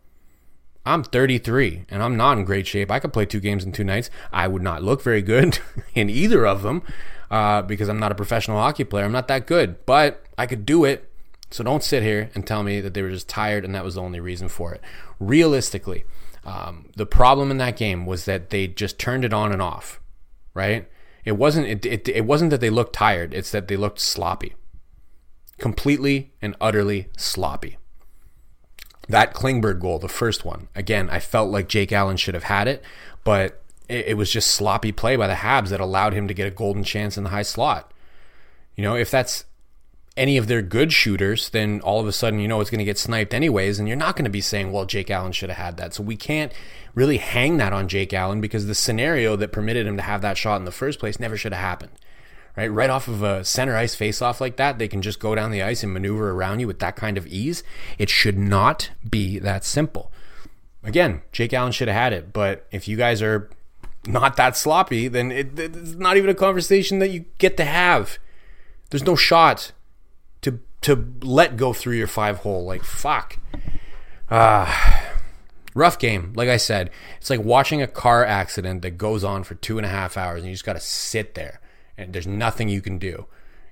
I'm 0.85 1.03
33 1.03 1.85
and 1.89 2.01
I'm 2.01 2.17
not 2.17 2.37
in 2.37 2.45
great 2.45 2.65
shape. 2.65 2.89
I 2.89 2.99
could 2.99 3.13
play 3.13 3.25
two 3.25 3.39
games 3.39 3.63
in 3.63 3.71
two 3.71 3.83
nights. 3.83 4.09
I 4.31 4.47
would 4.47 4.63
not 4.63 4.83
look 4.83 5.01
very 5.01 5.21
good 5.21 5.59
in 5.93 6.09
either 6.09 6.45
of 6.45 6.63
them 6.63 6.81
uh, 7.29 7.61
because 7.61 7.87
I'm 7.87 7.99
not 7.99 8.11
a 8.11 8.15
professional 8.15 8.57
hockey 8.57 8.83
player. 8.83 9.05
I'm 9.05 9.11
not 9.11 9.27
that 9.27 9.45
good, 9.45 9.85
but 9.85 10.25
I 10.37 10.47
could 10.47 10.65
do 10.65 10.83
it. 10.85 11.07
So 11.51 11.63
don't 11.63 11.83
sit 11.83 12.01
here 12.01 12.31
and 12.33 12.47
tell 12.47 12.63
me 12.63 12.79
that 12.81 12.93
they 12.93 13.01
were 13.01 13.11
just 13.11 13.27
tired 13.27 13.65
and 13.65 13.75
that 13.75 13.83
was 13.83 13.95
the 13.95 14.01
only 14.01 14.19
reason 14.19 14.47
for 14.47 14.73
it. 14.73 14.81
Realistically, 15.19 16.05
um, 16.45 16.89
the 16.95 17.05
problem 17.05 17.51
in 17.51 17.57
that 17.57 17.77
game 17.77 18.05
was 18.05 18.25
that 18.25 18.49
they 18.49 18.67
just 18.67 18.97
turned 18.97 19.25
it 19.25 19.33
on 19.33 19.51
and 19.51 19.61
off, 19.61 19.99
right? 20.53 20.87
It 21.23 21.33
wasn't 21.33 21.67
it, 21.67 21.85
it, 21.85 22.07
it 22.07 22.25
wasn't 22.25 22.49
that 22.51 22.61
they 22.61 22.69
looked 22.69 22.93
tired. 22.93 23.33
It's 23.33 23.51
that 23.51 23.67
they 23.67 23.77
looked 23.77 23.99
sloppy, 23.99 24.55
completely 25.59 26.31
and 26.41 26.55
utterly 26.59 27.09
sloppy. 27.15 27.77
That 29.09 29.33
Klingberg 29.33 29.79
goal, 29.79 29.99
the 29.99 30.07
first 30.07 30.45
one, 30.45 30.67
again, 30.75 31.09
I 31.09 31.19
felt 31.19 31.49
like 31.49 31.67
Jake 31.67 31.91
Allen 31.91 32.17
should 32.17 32.33
have 32.33 32.43
had 32.43 32.67
it, 32.67 32.83
but 33.23 33.61
it, 33.89 34.09
it 34.09 34.13
was 34.17 34.31
just 34.31 34.51
sloppy 34.51 34.91
play 34.91 35.15
by 35.15 35.27
the 35.27 35.33
Habs 35.33 35.69
that 35.69 35.79
allowed 35.79 36.13
him 36.13 36.27
to 36.27 36.33
get 36.33 36.47
a 36.47 36.51
golden 36.51 36.83
chance 36.83 37.17
in 37.17 37.23
the 37.23 37.31
high 37.31 37.41
slot. 37.41 37.93
You 38.75 38.83
know, 38.83 38.95
if 38.95 39.11
that's 39.11 39.45
any 40.15 40.37
of 40.37 40.47
their 40.47 40.61
good 40.61 40.93
shooters, 40.93 41.49
then 41.49 41.81
all 41.81 41.99
of 41.99 42.07
a 42.07 42.11
sudden 42.11 42.39
you 42.39 42.47
know 42.47 42.61
it's 42.61 42.69
going 42.69 42.79
to 42.79 42.85
get 42.85 42.97
sniped 42.97 43.33
anyways, 43.33 43.79
and 43.79 43.87
you're 43.87 43.97
not 43.97 44.15
going 44.15 44.25
to 44.25 44.31
be 44.31 44.41
saying, 44.41 44.71
well, 44.71 44.85
Jake 44.85 45.09
Allen 45.09 45.31
should 45.31 45.49
have 45.49 45.57
had 45.57 45.77
that. 45.77 45.93
So 45.93 46.03
we 46.03 46.15
can't 46.15 46.53
really 46.93 47.17
hang 47.17 47.57
that 47.57 47.73
on 47.73 47.87
Jake 47.87 48.13
Allen 48.13 48.39
because 48.39 48.67
the 48.67 48.75
scenario 48.75 49.35
that 49.35 49.51
permitted 49.51 49.87
him 49.87 49.97
to 49.97 50.03
have 50.03 50.21
that 50.21 50.37
shot 50.37 50.57
in 50.57 50.65
the 50.65 50.71
first 50.71 50.99
place 50.99 51.19
never 51.19 51.37
should 51.37 51.53
have 51.53 51.61
happened 51.61 51.91
right? 52.55 52.67
Right 52.67 52.89
off 52.89 53.07
of 53.07 53.23
a 53.23 53.43
center 53.45 53.75
ice 53.75 53.95
face-off 53.95 54.41
like 54.41 54.57
that, 54.57 54.79
they 54.79 54.87
can 54.87 55.01
just 55.01 55.19
go 55.19 55.35
down 55.35 55.51
the 55.51 55.61
ice 55.61 55.83
and 55.83 55.93
maneuver 55.93 56.31
around 56.31 56.59
you 56.59 56.67
with 56.67 56.79
that 56.79 56.95
kind 56.95 57.17
of 57.17 57.27
ease. 57.27 57.63
It 57.97 58.09
should 58.09 58.37
not 58.37 58.91
be 59.09 59.39
that 59.39 59.63
simple. 59.63 60.11
Again, 60.83 61.21
Jake 61.31 61.53
Allen 61.53 61.71
should 61.71 61.87
have 61.87 61.97
had 61.97 62.13
it, 62.13 62.33
but 62.33 62.67
if 62.71 62.87
you 62.87 62.97
guys 62.97 63.21
are 63.21 63.49
not 64.07 64.35
that 64.37 64.57
sloppy, 64.57 65.07
then 65.07 65.31
it, 65.31 65.57
it's 65.57 65.93
not 65.93 66.17
even 66.17 66.29
a 66.29 66.35
conversation 66.35 66.99
that 66.99 67.09
you 67.09 67.25
get 67.37 67.57
to 67.57 67.65
have. 67.65 68.17
There's 68.89 69.05
no 69.05 69.15
shot 69.15 69.71
to 70.41 70.59
to 70.81 71.13
let 71.21 71.55
go 71.55 71.73
through 71.73 71.95
your 71.95 72.07
five 72.07 72.39
hole. 72.39 72.65
Like 72.65 72.83
fuck. 72.83 73.37
Ah. 74.29 75.07
Rough 75.73 75.99
game, 75.99 76.33
like 76.35 76.49
I 76.49 76.57
said. 76.57 76.89
It's 77.17 77.29
like 77.29 77.39
watching 77.39 77.81
a 77.81 77.87
car 77.87 78.25
accident 78.25 78.81
that 78.81 78.91
goes 78.91 79.23
on 79.23 79.43
for 79.43 79.55
two 79.55 79.77
and 79.77 79.85
a 79.85 79.89
half 79.89 80.17
hours 80.17 80.41
and 80.41 80.49
you 80.49 80.53
just 80.53 80.65
got 80.65 80.73
to 80.73 80.81
sit 80.81 81.35
there 81.35 81.60
and 81.97 82.13
there's 82.13 82.27
nothing 82.27 82.69
you 82.69 82.81
can 82.81 82.97
do. 82.97 83.25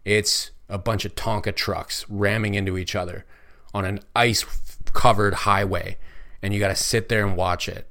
It's 0.06 0.52
a 0.68 0.78
bunch 0.78 1.06
of 1.06 1.16
Tonka 1.16 1.56
trucks 1.56 2.06
ramming 2.10 2.54
into 2.54 2.78
each 2.78 2.96
other 2.96 3.26
on 3.74 3.86
an 3.86 4.00
ice 4.16 4.46
covered 4.94 5.34
highway, 5.34 5.98
and 6.42 6.54
you 6.54 6.60
got 6.60 6.70
to 6.70 6.76
sit 6.76 7.10
there 7.10 7.26
and 7.26 7.36
watch 7.36 7.68
it. 7.68 7.88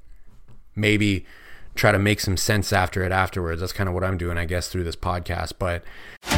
Maybe 0.75 1.27
try 1.75 1.93
to 1.93 1.99
make 1.99 2.21
some 2.21 2.37
sense 2.37 2.73
after 2.73 3.05
it 3.05 3.13
afterwards. 3.13 3.61
That's 3.61 3.73
kind 3.73 3.89
of 3.89 3.95
what 3.95 4.05
I'm 4.05 4.19
doing, 4.19 4.37
I 4.37 4.45
guess, 4.45 4.69
through 4.69 4.85
this 4.85 4.97
podcast. 4.97 5.55
But 5.59 5.85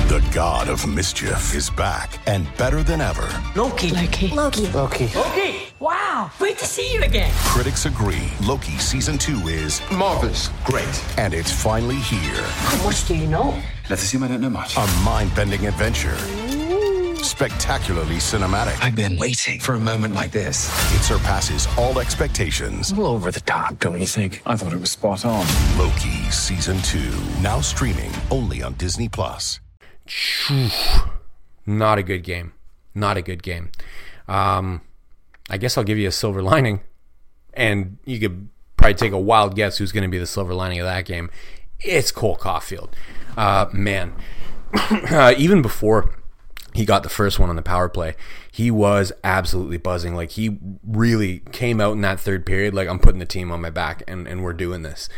the 0.08 0.26
god 0.34 0.68
of 0.68 0.86
mischief 0.86 1.54
is 1.54 1.70
back 1.70 2.20
and 2.26 2.46
better 2.56 2.82
than 2.82 3.00
ever. 3.00 3.28
Loki. 3.56 3.90
Loki. 3.90 4.28
Loki. 4.28 4.66
Loki. 4.68 5.08
Loki. 5.14 5.69
Wow. 5.80 6.30
Great 6.38 6.58
to 6.58 6.66
see 6.66 6.92
you 6.92 7.02
again. 7.02 7.32
Critics 7.46 7.86
agree 7.86 8.28
Loki 8.46 8.76
season 8.76 9.16
two 9.16 9.38
is 9.48 9.80
marvelous. 9.90 10.50
Great. 10.64 11.04
And 11.16 11.32
it's 11.32 11.50
finally 11.50 11.96
here. 11.96 12.42
How 12.44 12.84
much 12.84 13.08
do 13.08 13.16
you 13.16 13.26
know? 13.26 13.58
Let's 13.88 14.02
assume 14.02 14.22
I 14.22 14.28
don't 14.28 14.42
know 14.42 14.50
much. 14.50 14.76
A 14.76 14.86
mind 15.02 15.34
bending 15.34 15.66
adventure. 15.66 16.16
Spectacularly 17.24 18.16
cinematic. 18.16 18.78
I've 18.82 18.94
been 18.94 19.16
waiting 19.16 19.58
for 19.58 19.74
a 19.74 19.80
moment 19.80 20.14
like 20.14 20.32
this. 20.32 20.68
It 20.94 21.02
surpasses 21.02 21.66
all 21.78 21.98
expectations. 21.98 22.92
A 22.92 22.94
little 22.96 23.12
over 23.12 23.30
the 23.30 23.40
top, 23.40 23.78
don't 23.78 23.98
you 23.98 24.06
think? 24.06 24.42
I 24.44 24.56
thought 24.56 24.74
it 24.74 24.80
was 24.80 24.90
spot 24.90 25.24
on. 25.24 25.46
Loki 25.78 26.30
season 26.30 26.78
two, 26.82 27.10
now 27.40 27.60
streaming 27.62 28.12
only 28.30 28.62
on 28.62 28.74
Disney 28.74 29.08
Plus. 29.08 29.60
Not 31.66 31.98
a 31.98 32.02
good 32.02 32.22
game. 32.22 32.52
Not 32.94 33.16
a 33.16 33.22
good 33.22 33.42
game. 33.42 33.70
Um, 34.28 34.82
I 35.50 35.58
guess 35.58 35.76
I'll 35.76 35.84
give 35.84 35.98
you 35.98 36.08
a 36.08 36.12
silver 36.12 36.42
lining, 36.42 36.80
and 37.52 37.98
you 38.04 38.18
could 38.20 38.48
probably 38.76 38.94
take 38.94 39.12
a 39.12 39.18
wild 39.18 39.56
guess 39.56 39.78
who's 39.78 39.92
going 39.92 40.04
to 40.04 40.08
be 40.08 40.18
the 40.18 40.26
silver 40.26 40.54
lining 40.54 40.78
of 40.78 40.86
that 40.86 41.04
game. 41.04 41.30
It's 41.80 42.12
Cole 42.12 42.36
Caufield. 42.36 42.90
Uh, 43.36 43.66
man, 43.72 44.14
uh, 44.74 45.34
even 45.36 45.60
before 45.60 46.14
he 46.74 46.84
got 46.84 47.02
the 47.02 47.08
first 47.08 47.38
one 47.38 47.50
on 47.50 47.56
the 47.56 47.62
power 47.62 47.88
play, 47.88 48.14
he 48.52 48.70
was 48.70 49.12
absolutely 49.24 49.76
buzzing. 49.76 50.14
Like 50.14 50.30
he 50.30 50.58
really 50.86 51.40
came 51.52 51.80
out 51.80 51.92
in 51.92 52.00
that 52.02 52.20
third 52.20 52.46
period, 52.46 52.74
like 52.74 52.88
I'm 52.88 52.98
putting 52.98 53.18
the 53.18 53.26
team 53.26 53.50
on 53.50 53.60
my 53.60 53.70
back 53.70 54.02
and, 54.06 54.28
and 54.28 54.44
we're 54.44 54.52
doing 54.52 54.82
this. 54.82 55.08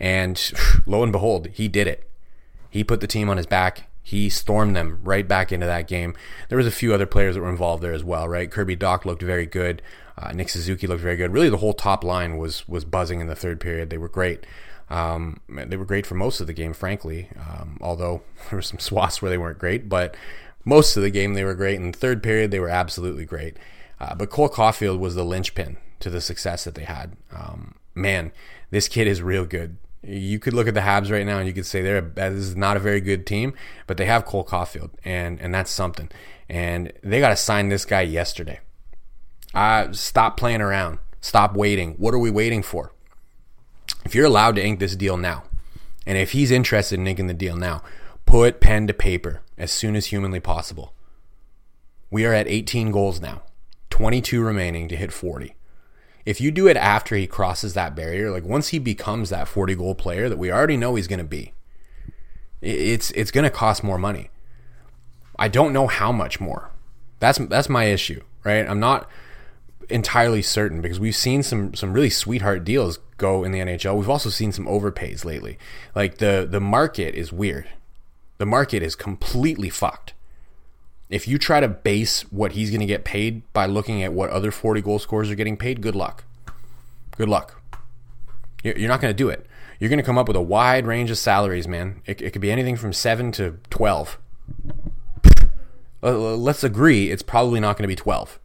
And 0.00 0.52
lo 0.86 1.02
and 1.02 1.12
behold, 1.12 1.48
he 1.52 1.68
did 1.68 1.86
it. 1.86 2.08
He 2.70 2.82
put 2.82 3.00
the 3.00 3.06
team 3.06 3.28
on 3.28 3.36
his 3.36 3.46
back. 3.46 3.90
He 4.02 4.28
stormed 4.28 4.74
them 4.74 4.98
right 5.02 5.26
back 5.26 5.52
into 5.52 5.66
that 5.66 5.86
game. 5.86 6.14
There 6.48 6.58
was 6.58 6.66
a 6.66 6.72
few 6.72 6.92
other 6.92 7.06
players 7.06 7.34
that 7.34 7.40
were 7.40 7.48
involved 7.48 7.82
there 7.82 7.92
as 7.92 8.02
well, 8.02 8.28
right? 8.28 8.50
Kirby 8.50 8.76
Dach 8.76 9.04
looked 9.04 9.22
very 9.22 9.46
good. 9.46 9.80
Uh, 10.18 10.32
Nick 10.32 10.48
Suzuki 10.48 10.86
looked 10.86 11.02
very 11.02 11.16
good. 11.16 11.32
Really, 11.32 11.48
the 11.48 11.58
whole 11.58 11.72
top 11.72 12.04
line 12.04 12.36
was 12.36 12.68
was 12.68 12.84
buzzing 12.84 13.20
in 13.20 13.28
the 13.28 13.34
third 13.34 13.60
period. 13.60 13.90
They 13.90 13.98
were 13.98 14.08
great. 14.08 14.44
Um, 14.90 15.40
they 15.48 15.76
were 15.76 15.86
great 15.86 16.04
for 16.04 16.14
most 16.16 16.40
of 16.40 16.46
the 16.46 16.52
game, 16.52 16.74
frankly. 16.74 17.28
Um, 17.38 17.78
although 17.80 18.22
there 18.50 18.58
were 18.58 18.62
some 18.62 18.78
swaths 18.78 19.22
where 19.22 19.30
they 19.30 19.38
weren't 19.38 19.58
great, 19.58 19.88
but 19.88 20.16
most 20.64 20.96
of 20.96 21.02
the 21.02 21.10
game 21.10 21.34
they 21.34 21.44
were 21.44 21.54
great. 21.54 21.76
In 21.76 21.90
the 21.90 21.98
third 21.98 22.22
period, 22.22 22.50
they 22.50 22.60
were 22.60 22.68
absolutely 22.68 23.24
great. 23.24 23.56
Uh, 23.98 24.14
but 24.14 24.30
Cole 24.30 24.48
Caufield 24.48 24.98
was 24.98 25.14
the 25.14 25.24
linchpin 25.24 25.76
to 26.00 26.10
the 26.10 26.20
success 26.20 26.64
that 26.64 26.74
they 26.74 26.84
had. 26.84 27.16
Um, 27.34 27.76
man, 27.94 28.32
this 28.70 28.88
kid 28.88 29.06
is 29.06 29.22
real 29.22 29.44
good. 29.44 29.76
You 30.04 30.38
could 30.38 30.52
look 30.52 30.66
at 30.66 30.74
the 30.74 30.80
Habs 30.80 31.10
right 31.10 31.24
now 31.24 31.38
and 31.38 31.46
you 31.46 31.52
could 31.52 31.66
say 31.66 31.80
they're 31.80 32.00
this 32.00 32.34
is 32.34 32.56
not 32.56 32.76
a 32.76 32.80
very 32.80 33.00
good 33.00 33.26
team, 33.26 33.54
but 33.86 33.96
they 33.96 34.06
have 34.06 34.24
Cole 34.24 34.44
Caufield, 34.44 34.90
and 35.04 35.40
and 35.40 35.54
that's 35.54 35.70
something. 35.70 36.10
And 36.48 36.92
they 37.02 37.20
got 37.20 37.30
to 37.30 37.36
sign 37.36 37.68
this 37.68 37.84
guy 37.84 38.02
yesterday. 38.02 38.60
Uh, 39.54 39.92
stop 39.92 40.36
playing 40.36 40.60
around. 40.60 40.98
Stop 41.20 41.54
waiting. 41.54 41.94
What 41.94 42.14
are 42.14 42.18
we 42.18 42.30
waiting 42.30 42.62
for? 42.62 42.92
If 44.04 44.14
you're 44.14 44.26
allowed 44.26 44.56
to 44.56 44.64
ink 44.64 44.80
this 44.80 44.96
deal 44.96 45.16
now, 45.16 45.44
and 46.06 46.18
if 46.18 46.32
he's 46.32 46.50
interested 46.50 46.98
in 46.98 47.06
inking 47.06 47.28
the 47.28 47.34
deal 47.34 47.56
now, 47.56 47.82
put 48.26 48.60
pen 48.60 48.86
to 48.88 48.94
paper 48.94 49.42
as 49.56 49.70
soon 49.70 49.94
as 49.94 50.06
humanly 50.06 50.40
possible. 50.40 50.94
We 52.10 52.26
are 52.26 52.34
at 52.34 52.48
18 52.48 52.90
goals 52.90 53.20
now, 53.20 53.42
22 53.90 54.42
remaining 54.42 54.88
to 54.88 54.96
hit 54.96 55.12
40. 55.12 55.54
If 56.24 56.40
you 56.40 56.50
do 56.50 56.68
it 56.68 56.76
after 56.76 57.16
he 57.16 57.26
crosses 57.26 57.74
that 57.74 57.96
barrier, 57.96 58.30
like 58.30 58.44
once 58.44 58.68
he 58.68 58.78
becomes 58.78 59.30
that 59.30 59.48
40 59.48 59.74
goal 59.74 59.94
player 59.94 60.28
that 60.28 60.38
we 60.38 60.52
already 60.52 60.76
know 60.76 60.94
he's 60.94 61.08
going 61.08 61.18
to 61.18 61.24
be, 61.24 61.52
it's 62.60 63.10
it's 63.12 63.30
going 63.30 63.44
to 63.44 63.50
cost 63.50 63.82
more 63.82 63.98
money. 63.98 64.30
I 65.38 65.48
don't 65.48 65.72
know 65.72 65.88
how 65.88 66.12
much 66.12 66.40
more. 66.40 66.70
That's 67.18 67.38
that's 67.38 67.68
my 67.68 67.84
issue, 67.84 68.22
right? 68.44 68.68
I'm 68.68 68.80
not 68.80 69.08
entirely 69.90 70.42
certain 70.42 70.80
because 70.80 71.00
we've 71.00 71.16
seen 71.16 71.42
some 71.42 71.74
some 71.74 71.92
really 71.92 72.10
sweetheart 72.10 72.64
deals 72.64 72.98
go 73.16 73.44
in 73.44 73.52
the 73.52 73.58
NHL. 73.58 73.96
We've 73.96 74.08
also 74.08 74.30
seen 74.30 74.52
some 74.52 74.66
overpays 74.66 75.24
lately. 75.24 75.58
Like 75.94 76.18
the 76.18 76.46
the 76.48 76.60
market 76.60 77.14
is 77.14 77.32
weird. 77.32 77.68
The 78.38 78.46
market 78.46 78.82
is 78.82 78.94
completely 78.94 79.70
fucked. 79.70 80.14
If 81.12 81.28
you 81.28 81.36
try 81.36 81.60
to 81.60 81.68
base 81.68 82.22
what 82.32 82.52
he's 82.52 82.70
going 82.70 82.80
to 82.80 82.86
get 82.86 83.04
paid 83.04 83.42
by 83.52 83.66
looking 83.66 84.02
at 84.02 84.14
what 84.14 84.30
other 84.30 84.50
40 84.50 84.80
goal 84.80 84.98
scorers 84.98 85.30
are 85.30 85.34
getting 85.34 85.58
paid, 85.58 85.82
good 85.82 85.94
luck. 85.94 86.24
Good 87.18 87.28
luck. 87.28 87.62
You're 88.64 88.88
not 88.88 89.02
going 89.02 89.12
to 89.12 89.16
do 89.16 89.28
it. 89.28 89.44
You're 89.78 89.90
going 89.90 89.98
to 89.98 90.04
come 90.04 90.16
up 90.16 90.26
with 90.26 90.38
a 90.38 90.42
wide 90.42 90.86
range 90.86 91.10
of 91.10 91.18
salaries, 91.18 91.68
man. 91.68 92.00
It, 92.06 92.22
it 92.22 92.30
could 92.30 92.40
be 92.40 92.50
anything 92.50 92.76
from 92.76 92.94
7 92.94 93.30
to 93.32 93.58
12. 93.68 94.18
Let's 96.00 96.64
agree 96.64 97.10
it's 97.10 97.22
probably 97.22 97.60
not 97.60 97.76
going 97.76 97.82
to 97.82 97.88
be 97.88 97.94
12, 97.94 98.40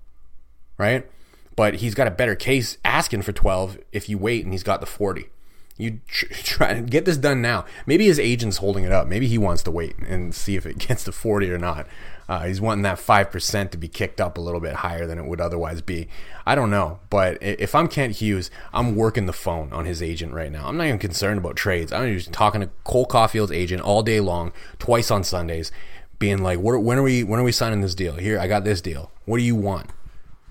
right? 0.77 1.09
But 1.55 1.75
he's 1.75 1.95
got 1.95 2.07
a 2.07 2.11
better 2.11 2.35
case 2.35 2.77
asking 2.83 3.21
for 3.21 3.31
12 3.31 3.77
if 3.93 4.09
you 4.09 4.17
wait 4.17 4.43
and 4.43 4.53
he's 4.53 4.63
got 4.63 4.81
the 4.81 4.85
40. 4.85 5.29
You 5.77 6.01
tr- 6.07 6.25
try 6.31 6.73
to 6.73 6.81
get 6.81 7.05
this 7.05 7.17
done 7.17 7.41
now. 7.41 7.65
Maybe 7.85 8.05
his 8.05 8.19
agent's 8.19 8.57
holding 8.57 8.83
it 8.83 8.91
up. 8.91 9.07
Maybe 9.07 9.27
he 9.27 9.37
wants 9.37 9.63
to 9.63 9.71
wait 9.71 9.97
and 9.99 10.33
see 10.33 10.55
if 10.55 10.65
it 10.65 10.77
gets 10.87 11.03
to 11.05 11.11
40 11.11 11.51
or 11.51 11.57
not. 11.57 11.87
Uh, 12.29 12.43
he's 12.43 12.59
wanting 12.59 12.81
that 12.81 12.97
5% 12.97 13.71
to 13.71 13.77
be 13.77 13.87
kicked 13.87 14.19
up 14.19 14.37
a 14.37 14.41
little 14.41 14.59
bit 14.59 14.75
higher 14.75 15.07
than 15.07 15.17
it 15.17 15.25
would 15.25 15.39
otherwise 15.39 15.81
be. 15.81 16.09
I 16.45 16.55
don't 16.55 16.69
know. 16.69 16.99
But 17.09 17.37
if 17.41 17.73
I'm 17.73 17.87
Kent 17.87 18.17
Hughes, 18.17 18.51
I'm 18.73 18.95
working 18.95 19.27
the 19.27 19.33
phone 19.33 19.71
on 19.71 19.85
his 19.85 20.03
agent 20.03 20.33
right 20.33 20.51
now. 20.51 20.67
I'm 20.67 20.75
not 20.75 20.87
even 20.87 20.99
concerned 20.99 21.37
about 21.37 21.55
trades. 21.55 21.93
I'm 21.93 22.13
just 22.17 22.33
talking 22.33 22.59
to 22.59 22.69
Cole 22.83 23.05
Caufield's 23.05 23.53
agent 23.53 23.81
all 23.81 24.03
day 24.03 24.19
long, 24.19 24.51
twice 24.77 25.09
on 25.09 25.23
Sundays, 25.23 25.71
being 26.19 26.39
like, 26.43 26.59
when 26.59 26.97
are 26.97 27.03
we 27.03 27.23
when 27.23 27.39
are 27.39 27.43
we 27.43 27.51
signing 27.53 27.79
this 27.79 27.95
deal? 27.95 28.15
Here, 28.15 28.39
I 28.39 28.47
got 28.47 28.65
this 28.65 28.81
deal. 28.81 29.11
What 29.23 29.37
do 29.37 29.43
you 29.43 29.55
want? 29.55 29.91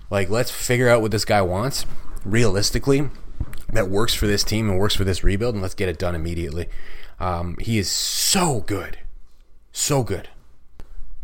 Like, 0.09 0.29
let's 0.29 0.49
figure 0.49 0.89
out 0.89 1.01
what 1.01 1.11
this 1.11 1.25
guy 1.25 1.41
wants 1.41 1.85
realistically 2.25 3.09
that 3.73 3.89
works 3.89 4.13
for 4.13 4.27
this 4.27 4.43
team 4.43 4.69
and 4.69 4.79
works 4.79 4.95
for 4.95 5.03
this 5.03 5.23
rebuild, 5.23 5.55
and 5.55 5.61
let's 5.61 5.73
get 5.75 5.89
it 5.89 5.99
done 5.99 6.15
immediately. 6.15 6.69
Um, 7.19 7.57
he 7.59 7.77
is 7.77 7.89
so 7.89 8.61
good, 8.61 8.99
so 9.71 10.03
good. 10.03 10.29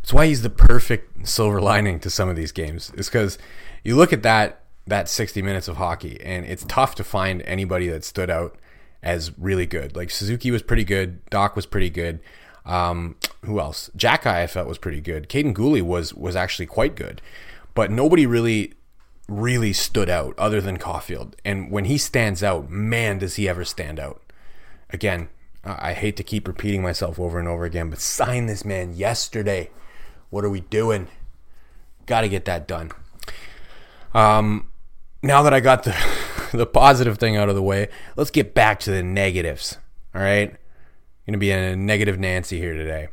That's 0.02 0.14
why 0.14 0.28
he's 0.28 0.42
the 0.42 0.50
perfect 0.50 1.28
silver 1.28 1.62
lining 1.62 2.00
to 2.02 2.10
some 2.10 2.28
of 2.28 2.36
these 2.36 2.52
games. 2.52 2.92
Is 2.96 3.08
because 3.08 3.38
you 3.84 3.96
look 3.96 4.12
at 4.12 4.24
that 4.24 4.60
that 4.86 5.08
60 5.08 5.42
minutes 5.42 5.68
of 5.68 5.78
hockey, 5.78 6.20
and 6.22 6.46
it's 6.46 6.66
tough 6.66 6.96
to 6.96 7.04
find 7.04 7.42
anybody 7.44 7.88
that 7.88 8.04
stood 8.04 8.30
out 8.30 8.58
as 9.02 9.38
really 9.38 9.66
good. 9.66 9.96
Like 9.96 10.10
Suzuki 10.10 10.52
was 10.52 10.62
pretty 10.62 10.84
good, 10.84 11.26
Dach 11.30 11.56
was 11.56 11.66
pretty 11.66 11.90
good. 11.90 12.20
Um, 12.66 13.16
who 13.46 13.60
else? 13.60 13.90
Xhekaj 13.98 14.26
I 14.26 14.48
felt 14.48 14.68
was 14.68 14.78
pretty 14.78 15.02
good. 15.02 15.30
Kaiden 15.30 15.54
Guhle 15.54 15.82
was 15.82 16.14
was 16.14 16.36
actually 16.36 16.66
quite 16.66 16.96
good, 16.96 17.22
but 17.74 17.92
nobody 17.92 18.26
really 18.26 18.74
really 19.28 19.74
stood 19.74 20.10
out 20.10 20.38
other 20.38 20.62
than 20.62 20.78
Caufield. 20.78 21.34
And 21.46 21.72
when 21.72 21.86
he 21.86 21.98
stands 21.98 22.44
out, 22.44 22.70
man, 22.70 23.20
does 23.20 23.36
he 23.36 23.48
ever 23.48 23.64
stand 23.64 24.00
out. 24.00 24.22
Again, 24.90 25.30
I 25.64 25.94
hate 25.94 26.18
to 26.18 26.24
keep 26.24 26.48
repeating 26.48 26.82
myself 26.82 27.20
over 27.20 27.40
and 27.40 27.48
over 27.48 27.64
again, 27.64 27.90
but 27.90 28.00
sign 28.00 28.48
this 28.48 28.66
man 28.66 28.94
yesterday. 28.94 29.70
What 30.30 30.44
are 30.44 30.50
we 30.50 30.60
doing? 30.62 31.08
Got 32.06 32.22
to 32.22 32.30
get 32.30 32.46
that 32.46 32.68
done. 32.68 32.92
Um, 34.14 34.70
now 35.22 35.42
that 35.42 35.54
I 35.54 35.62
got 35.62 35.84
the 35.84 35.96
the 36.52 36.66
positive 36.66 37.18
thing 37.18 37.38
out 37.38 37.50
of 37.50 37.56
the 37.56 37.64
way, 37.64 37.88
let's 38.18 38.30
get 38.30 38.54
back 38.54 38.80
to 38.82 38.92
the 38.92 39.02
negatives. 39.02 39.78
All 40.14 40.22
right, 40.22 40.50
going 41.26 41.34
to 41.34 41.38
be 41.38 41.52
a 41.52 41.76
negative 41.76 42.20
Nancy 42.20 42.60
here 42.60 42.74
today. 42.74 43.08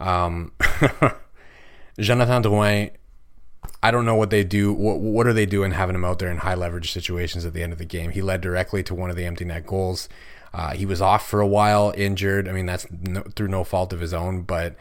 Um, 0.00 0.52
Jonathan 2.00 2.42
Drouin 2.42 2.90
I 3.82 3.90
don't 3.90 4.04
know 4.04 4.14
what 4.14 4.30
they 4.30 4.44
do. 4.44 4.72
What, 4.72 5.00
what 5.00 5.26
are 5.26 5.32
they 5.32 5.46
doing 5.46 5.72
having 5.72 5.96
him 5.96 6.04
out 6.04 6.18
there 6.20 6.30
in 6.30 6.38
high 6.38 6.54
leverage 6.54 6.92
situations 6.92 7.44
at 7.44 7.52
the 7.52 7.62
end 7.62 7.72
of 7.72 7.78
the 7.78 7.84
game? 7.84 8.10
He 8.12 8.22
led 8.22 8.40
directly 8.40 8.82
to 8.84 8.94
one 8.94 9.10
of 9.10 9.16
the 9.16 9.24
empty 9.24 9.44
net 9.44 9.66
goals. 9.66 10.08
Uh, 10.54 10.72
he 10.74 10.86
was 10.86 11.00
off 11.00 11.28
for 11.28 11.40
a 11.40 11.46
while, 11.46 11.92
injured. 11.96 12.48
I 12.48 12.52
mean, 12.52 12.66
that's 12.66 12.86
no, 12.90 13.22
through 13.22 13.48
no 13.48 13.64
fault 13.64 13.92
of 13.92 14.00
his 14.00 14.12
own, 14.12 14.42
but 14.42 14.76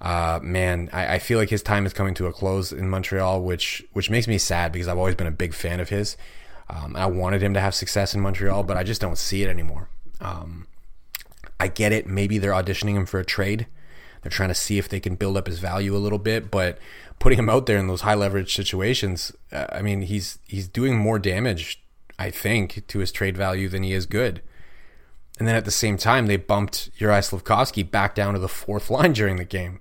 uh, 0.00 0.38
man, 0.42 0.88
I, 0.92 1.14
I, 1.14 1.18
feel 1.18 1.38
like 1.38 1.48
his 1.48 1.62
time 1.62 1.86
is 1.86 1.92
coming 1.92 2.14
to 2.14 2.26
a 2.26 2.32
close 2.32 2.70
in 2.70 2.88
Montreal, 2.88 3.42
which 3.42 3.82
which 3.92 4.10
makes 4.10 4.28
me 4.28 4.36
sad 4.36 4.70
because 4.70 4.88
I've 4.88 4.98
always 4.98 5.14
been 5.14 5.26
a 5.26 5.32
big 5.32 5.54
fan 5.54 5.80
of 5.80 5.88
his. 5.88 6.16
Um, 6.68 6.94
I 6.96 7.06
wanted 7.06 7.42
him 7.42 7.54
to 7.54 7.60
have 7.60 7.74
success 7.74 8.14
in 8.14 8.20
Montreal, 8.20 8.62
but 8.64 8.76
I 8.76 8.82
just 8.82 9.00
don't 9.00 9.16
see 9.16 9.42
it 9.42 9.48
anymore. 9.48 9.88
Um, 10.20 10.66
I 11.58 11.68
get 11.68 11.92
it. 11.92 12.06
Maybe 12.06 12.38
they're 12.38 12.52
auditioning 12.52 12.94
him 12.94 13.06
for 13.06 13.18
a 13.18 13.24
trade. 13.24 13.66
They're 14.26 14.30
trying 14.30 14.48
to 14.48 14.56
see 14.56 14.76
if 14.76 14.88
they 14.88 14.98
can 14.98 15.14
build 15.14 15.36
up 15.36 15.46
his 15.46 15.60
value 15.60 15.94
a 15.94 16.02
little 16.02 16.18
bit, 16.18 16.50
but 16.50 16.78
putting 17.20 17.38
him 17.38 17.48
out 17.48 17.66
there 17.66 17.78
in 17.78 17.86
those 17.86 18.00
high 18.00 18.16
leverage 18.16 18.56
situations, 18.56 19.30
uh, 19.52 19.66
I 19.70 19.82
mean, 19.82 20.02
he's 20.02 20.40
he's 20.48 20.66
doing 20.66 20.98
more 20.98 21.20
damage, 21.20 21.80
I 22.18 22.30
think, 22.30 22.88
to 22.88 22.98
his 22.98 23.12
trade 23.12 23.36
value 23.36 23.68
than 23.68 23.84
he 23.84 23.92
is 23.92 24.04
good. 24.04 24.42
And 25.38 25.46
then 25.46 25.54
at 25.54 25.64
the 25.64 25.70
same 25.70 25.96
time, 25.96 26.26
they 26.26 26.36
bumped 26.36 26.90
Juraj 26.98 27.30
Slafkovsky 27.30 27.88
back 27.88 28.16
down 28.16 28.34
to 28.34 28.40
the 28.40 28.48
fourth 28.48 28.90
line 28.90 29.12
during 29.12 29.36
the 29.36 29.44
game. 29.44 29.78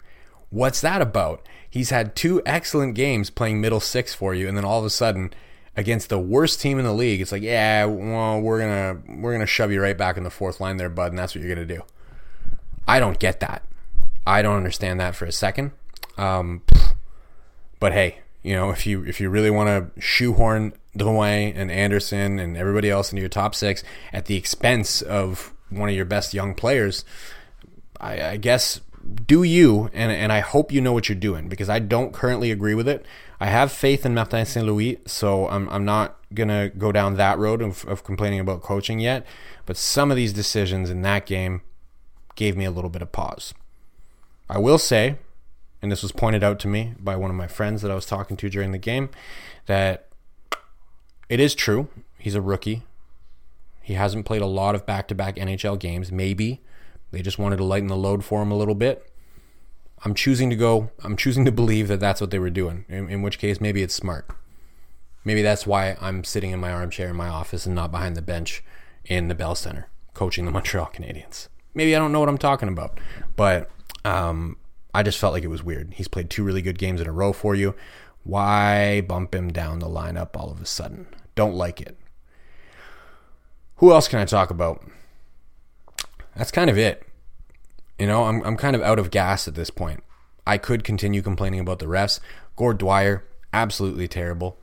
What's 0.51 0.79
that 0.81 1.01
about? 1.01 1.43
He's 1.67 1.89
had 1.89 2.15
two 2.15 2.43
excellent 2.45 2.93
games 2.93 3.31
playing 3.31 3.59
middle 3.59 3.79
six 3.79 4.13
for 4.13 4.35
you, 4.35 4.47
and 4.47 4.55
then 4.55 4.63
all 4.63 4.77
of 4.77 4.85
a 4.85 4.91
sudden, 4.91 5.33
against 5.75 6.09
the 6.09 6.19
worst 6.19 6.61
team 6.61 6.77
in 6.77 6.85
the 6.85 6.93
league, 6.93 7.19
it's 7.19 7.31
like, 7.31 7.41
yeah, 7.41 7.85
well, 7.85 8.39
we're 8.39 8.59
gonna 8.59 9.21
we're 9.23 9.31
gonna 9.31 9.47
shove 9.47 9.71
you 9.71 9.81
right 9.81 9.97
back 9.97 10.17
in 10.17 10.23
the 10.23 10.29
fourth 10.29 10.59
line 10.59 10.77
there, 10.77 10.87
bud, 10.87 11.13
and 11.13 11.17
that's 11.17 11.33
what 11.33 11.43
you're 11.43 11.55
gonna 11.55 11.65
do. 11.65 11.81
I 12.87 12.99
don't 12.99 13.17
get 13.17 13.39
that. 13.39 13.63
I 14.25 14.41
don't 14.41 14.57
understand 14.57 14.99
that 14.99 15.15
for 15.15 15.25
a 15.25 15.31
second. 15.31 15.71
Um, 16.17 16.63
but 17.79 17.93
hey, 17.93 18.19
you 18.41 18.53
know, 18.53 18.69
if 18.69 18.85
you 18.85 19.03
if 19.05 19.19
you 19.19 19.29
really 19.29 19.49
want 19.49 19.67
to 19.67 20.01
shoehorn 20.01 20.73
Drouin 20.97 21.53
and 21.55 21.71
Anderson 21.71 22.39
and 22.39 22.55
everybody 22.55 22.89
else 22.89 23.11
into 23.11 23.21
your 23.21 23.29
top 23.29 23.55
six 23.55 23.83
at 24.13 24.25
the 24.25 24.35
expense 24.35 25.01
of 25.01 25.53
one 25.69 25.89
of 25.89 25.95
your 25.95 26.05
best 26.05 26.33
young 26.33 26.53
players, 26.53 27.03
I, 27.99 28.21
I 28.21 28.37
guess 28.37 28.81
do 29.27 29.43
you 29.43 29.89
and 29.93 30.11
and 30.11 30.31
I 30.31 30.39
hope 30.39 30.71
you 30.71 30.81
know 30.81 30.93
what 30.93 31.09
you're 31.09 31.15
doing 31.15 31.47
because 31.47 31.69
I 31.69 31.79
don't 31.79 32.13
currently 32.13 32.51
agree 32.51 32.75
with 32.75 32.87
it. 32.87 33.05
I 33.39 33.47
have 33.47 33.71
faith 33.71 34.05
in 34.05 34.15
Martin 34.15 34.45
Saint 34.45 34.65
Louis, 34.65 34.99
so 35.05 35.47
I'm 35.47 35.67
I'm 35.69 35.85
not 35.85 36.17
gonna 36.33 36.69
go 36.69 36.91
down 36.91 37.15
that 37.15 37.37
road 37.37 37.61
of, 37.61 37.85
of 37.85 38.03
complaining 38.03 38.39
about 38.39 38.61
coaching 38.61 38.99
yet. 38.99 39.25
But 39.65 39.77
some 39.77 40.11
of 40.11 40.17
these 40.17 40.33
decisions 40.33 40.89
in 40.89 41.01
that 41.01 41.25
game 41.25 41.61
gave 42.35 42.57
me 42.57 42.65
a 42.65 42.71
little 42.71 42.89
bit 42.89 43.01
of 43.01 43.11
pause. 43.11 43.53
I 44.49 44.57
will 44.57 44.77
say 44.77 45.17
and 45.85 45.91
this 45.91 46.01
was 46.01 46.11
pointed 46.11 46.43
out 46.43 46.59
to 46.61 46.67
me 46.67 46.95
by 46.99 47.15
one 47.15 47.29
of 47.29 47.35
my 47.35 47.45
friends 47.45 47.83
that 47.83 47.91
I 47.91 47.95
was 47.95 48.07
talking 48.07 48.35
to 48.37 48.49
during 48.49 48.71
the 48.71 48.79
game, 48.79 49.11
that 49.67 50.07
it 51.29 51.39
is 51.39 51.53
true. 51.53 51.89
He's 52.17 52.33
a 52.33 52.41
rookie. 52.41 52.81
He 53.83 53.93
hasn't 53.93 54.25
played 54.25 54.41
a 54.41 54.47
lot 54.47 54.73
of 54.73 54.87
back 54.87 55.07
to 55.09 55.15
back 55.15 55.35
NHL 55.35 55.77
games. 55.77 56.11
Maybe 56.11 56.61
they 57.11 57.21
just 57.21 57.37
wanted 57.37 57.57
to 57.57 57.63
lighten 57.63 57.87
the 57.87 57.95
load 57.95 58.25
for 58.25 58.41
him 58.41 58.51
a 58.51 58.57
little 58.57 58.73
bit. 58.73 59.11
I'm 60.03 60.15
choosing 60.15 60.49
to 60.49 60.55
go, 60.55 60.89
I'm 61.03 61.15
choosing 61.15 61.45
to 61.45 61.51
believe 61.51 61.87
that 61.87 61.99
that's 61.99 62.19
what 62.19 62.31
they 62.31 62.39
were 62.39 62.49
doing, 62.49 62.85
in, 62.89 63.07
in 63.07 63.21
which 63.21 63.37
case, 63.37 63.61
maybe 63.61 63.83
it's 63.83 63.93
smart. 63.93 64.27
Maybe 65.23 65.43
that's 65.43 65.67
why 65.67 65.97
I'm 66.01 66.23
sitting 66.23 66.49
in 66.49 66.59
my 66.59 66.71
armchair 66.71 67.09
in 67.09 67.15
my 67.15 67.29
office 67.29 67.67
and 67.67 67.75
not 67.75 67.91
behind 67.91 68.15
the 68.15 68.23
bench 68.23 68.63
in 69.05 69.27
the 69.27 69.35
Bell 69.35 69.53
Center 69.53 69.87
coaching 70.15 70.45
the 70.45 70.51
Montreal 70.57 70.89
Canadiens. 70.91 71.47
Maybe 71.75 71.95
I 71.95 71.99
don't 71.99 72.11
know 72.11 72.21
what 72.21 72.29
I'm 72.29 72.39
talking 72.39 72.69
about, 72.69 72.99
but 73.35 73.69
um, 74.05 74.57
I 74.93 75.03
just 75.03 75.19
felt 75.19 75.33
like 75.33 75.43
it 75.43 75.47
was 75.47 75.63
weird. 75.63 75.93
He's 75.95 76.07
played 76.07 76.29
two 76.29 76.43
really 76.43 76.61
good 76.61 76.77
games 76.77 77.01
in 77.01 77.07
a 77.07 77.11
row 77.11 77.33
for 77.33 77.55
you. 77.55 77.75
Why 78.23 79.01
bump 79.01 79.35
him 79.35 79.51
down 79.51 79.79
the 79.79 79.87
lineup 79.87 80.35
all 80.35 80.51
of 80.51 80.61
a 80.61 80.65
sudden? 80.65 81.07
Don't 81.35 81.55
like 81.55 81.81
it. 81.81 81.97
Who 83.77 83.91
else 83.91 84.07
can 84.07 84.19
I 84.19 84.25
talk 84.25 84.49
about? 84.49 84.83
That's 86.35 86.51
kind 86.51 86.69
of 86.69 86.77
it. 86.77 87.05
You 87.99 88.07
know, 88.07 88.23
I'm, 88.25 88.41
I'm 88.43 88.57
kind 88.57 88.75
of 88.75 88.81
out 88.81 88.99
of 88.99 89.11
gas 89.11 89.47
at 89.47 89.55
this 89.55 89.69
point. 89.69 90.03
I 90.47 90.57
could 90.57 90.83
continue 90.83 91.21
complaining 91.21 91.59
about 91.59 91.79
the 91.79 91.85
refs. 91.85 92.19
Gord 92.55 92.77
Dwyer, 92.77 93.25
absolutely 93.53 94.07
terrible. 94.07 94.57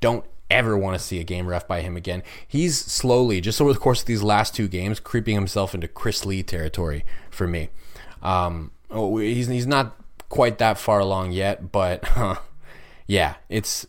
Don't 0.00 0.24
ever 0.50 0.76
want 0.76 0.98
to 0.98 1.04
see 1.04 1.20
a 1.20 1.24
game 1.24 1.46
ref 1.46 1.68
by 1.68 1.82
him 1.82 1.96
again. 1.96 2.22
He's 2.46 2.78
slowly, 2.78 3.40
just 3.40 3.60
over 3.60 3.72
the 3.72 3.78
course 3.78 4.00
of 4.00 4.06
these 4.06 4.22
last 4.22 4.54
two 4.54 4.68
games, 4.68 5.00
creeping 5.00 5.34
himself 5.34 5.74
into 5.74 5.88
Chris 5.88 6.24
Lee 6.26 6.42
territory 6.42 7.04
for 7.30 7.46
me. 7.46 7.70
Um, 8.22 8.70
oh, 8.90 9.16
he's 9.18 9.48
he's 9.48 9.66
not 9.66 9.96
quite 10.28 10.58
that 10.58 10.78
far 10.78 11.00
along 11.00 11.32
yet, 11.32 11.72
but 11.72 12.04
huh, 12.08 12.36
yeah, 13.06 13.34
it's 13.48 13.86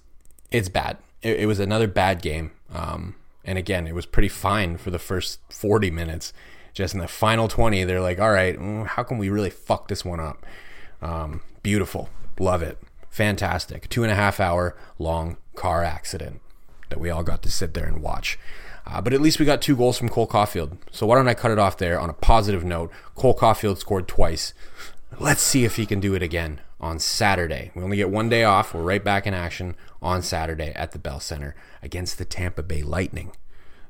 it's 0.51 0.69
bad. 0.69 0.97
It, 1.21 1.41
it 1.41 1.45
was 1.45 1.59
another 1.59 1.87
bad 1.87 2.21
game. 2.21 2.51
Um, 2.73 3.15
and 3.43 3.57
again, 3.57 3.87
it 3.87 3.95
was 3.95 4.05
pretty 4.05 4.27
fine 4.27 4.77
for 4.77 4.91
the 4.91 4.99
first 4.99 5.39
40 5.49 5.89
minutes. 5.91 6.33
Just 6.73 6.93
in 6.93 6.99
the 6.99 7.07
final 7.07 7.47
20, 7.47 7.83
they're 7.83 8.01
like, 8.01 8.19
all 8.19 8.31
right, 8.31 8.57
mm, 8.57 8.85
how 8.85 9.03
can 9.03 9.17
we 9.17 9.29
really 9.29 9.49
fuck 9.49 9.87
this 9.87 10.05
one 10.05 10.19
up? 10.19 10.45
Um, 11.01 11.41
beautiful. 11.63 12.09
Love 12.39 12.61
it. 12.61 12.77
Fantastic. 13.09 13.89
Two 13.89 14.03
and 14.03 14.11
a 14.11 14.15
half 14.15 14.39
hour 14.39 14.77
long 14.99 15.37
car 15.55 15.83
accident 15.83 16.41
that 16.89 16.99
we 16.99 17.09
all 17.09 17.23
got 17.23 17.41
to 17.43 17.51
sit 17.51 17.73
there 17.73 17.85
and 17.85 18.01
watch. 18.01 18.37
Uh, 18.91 19.01
but 19.01 19.13
at 19.13 19.21
least 19.21 19.39
we 19.39 19.45
got 19.45 19.61
two 19.61 19.75
goals 19.75 19.97
from 19.97 20.09
Cole 20.09 20.27
Caufield. 20.27 20.77
So 20.91 21.05
why 21.05 21.15
don't 21.15 21.27
I 21.27 21.35
cut 21.35 21.51
it 21.51 21.59
off 21.59 21.77
there 21.77 21.99
on 21.99 22.09
a 22.09 22.13
positive 22.13 22.63
note? 22.63 22.91
Cole 23.15 23.35
Caufield 23.35 23.77
scored 23.77 24.07
twice. 24.07 24.53
Let's 25.19 25.41
see 25.41 25.63
if 25.63 25.75
he 25.75 25.85
can 25.85 25.99
do 25.99 26.15
it 26.15 26.23
again 26.23 26.61
on 26.79 26.97
Saturday. 26.97 27.71
We 27.75 27.83
only 27.83 27.97
get 27.97 28.09
one 28.09 28.29
day 28.29 28.43
off. 28.43 28.73
We're 28.73 28.81
right 28.81 29.03
back 29.03 29.27
in 29.27 29.33
action 29.33 29.75
on 30.01 30.21
Saturday 30.21 30.71
at 30.75 30.91
the 30.91 30.99
Bell 30.99 31.19
Center 31.19 31.55
against 31.83 32.17
the 32.17 32.25
Tampa 32.25 32.63
Bay 32.63 32.81
Lightning. 32.81 33.31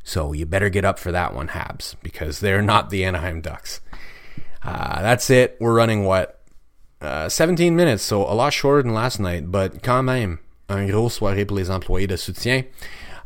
So 0.03 0.34
you 0.34 0.46
better 0.46 0.70
get 0.70 0.86
up 0.86 1.00
for 1.00 1.12
that 1.12 1.34
one, 1.34 1.50
Habs, 1.50 1.96
because 2.01 2.40
they're 2.40 2.62
not 2.62 2.90
the 2.90 3.05
Anaheim 3.05 3.42
Ducks. 3.42 3.79
Uh, 4.64 5.01
that's 5.01 5.29
it. 5.29 5.55
We're 5.59 5.75
running 5.75 6.03
what? 6.03 6.42
Uh, 7.00 7.29
17 7.29 7.75
minutes, 7.75 8.03
so 8.03 8.24
a 8.24 8.33
lot 8.33 8.51
shorter 8.51 8.83
than 8.83 8.94
last 8.94 9.20
night, 9.20 9.50
but 9.50 9.81
quand 9.81 10.03
même, 10.03 10.40
un 10.68 10.85
gros 10.88 11.09
soirée 11.09 11.46
pour 11.46 11.55
les 11.55 11.70
employés 11.70 12.07
de 12.07 12.18
soutien. 12.18 12.66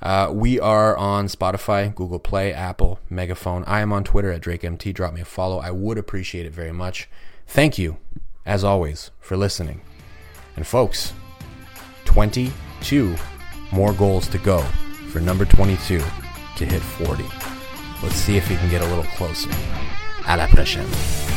Uh, 0.04 0.30
we 0.34 0.60
are 0.60 0.98
on 0.98 1.28
Spotify, 1.28 1.96
Google 1.96 2.20
Play, 2.20 2.52
Apple, 2.52 3.00
Megaphone. 3.10 3.64
I 3.64 3.80
am 3.80 3.94
on 3.94 4.04
Twitter 4.04 4.34
at 4.34 4.42
DrakeMT. 4.42 4.94
Drop 4.94 5.14
me 5.14 5.22
a 5.22 5.26
follow. 5.26 5.60
I 5.60 5.72
would 5.72 5.98
appreciate 5.98 6.46
it 6.46 6.52
very 6.52 6.74
much. 6.74 7.08
Thank 7.48 7.78
you, 7.78 7.96
as 8.46 8.66
always, 8.66 9.12
for 9.22 9.38
listening. 9.38 9.80
And 10.58 10.68
folks, 10.68 11.14
22 12.04 13.16
more 13.72 13.94
goals 13.94 14.28
to 14.28 14.38
go 14.38 14.60
for 15.10 15.22
number 15.22 15.46
22 15.46 16.00
to 16.00 16.66
hit 16.66 16.82
40. 16.82 17.24
Let's 18.04 18.16
see 18.16 18.36
if 18.36 18.46
he 18.50 18.58
can 18.58 18.70
get 18.70 18.82
a 18.82 18.88
little 18.88 19.06
closer. 19.16 19.50
À 20.26 20.38
la 20.38 20.48
prochaine. 20.48 21.33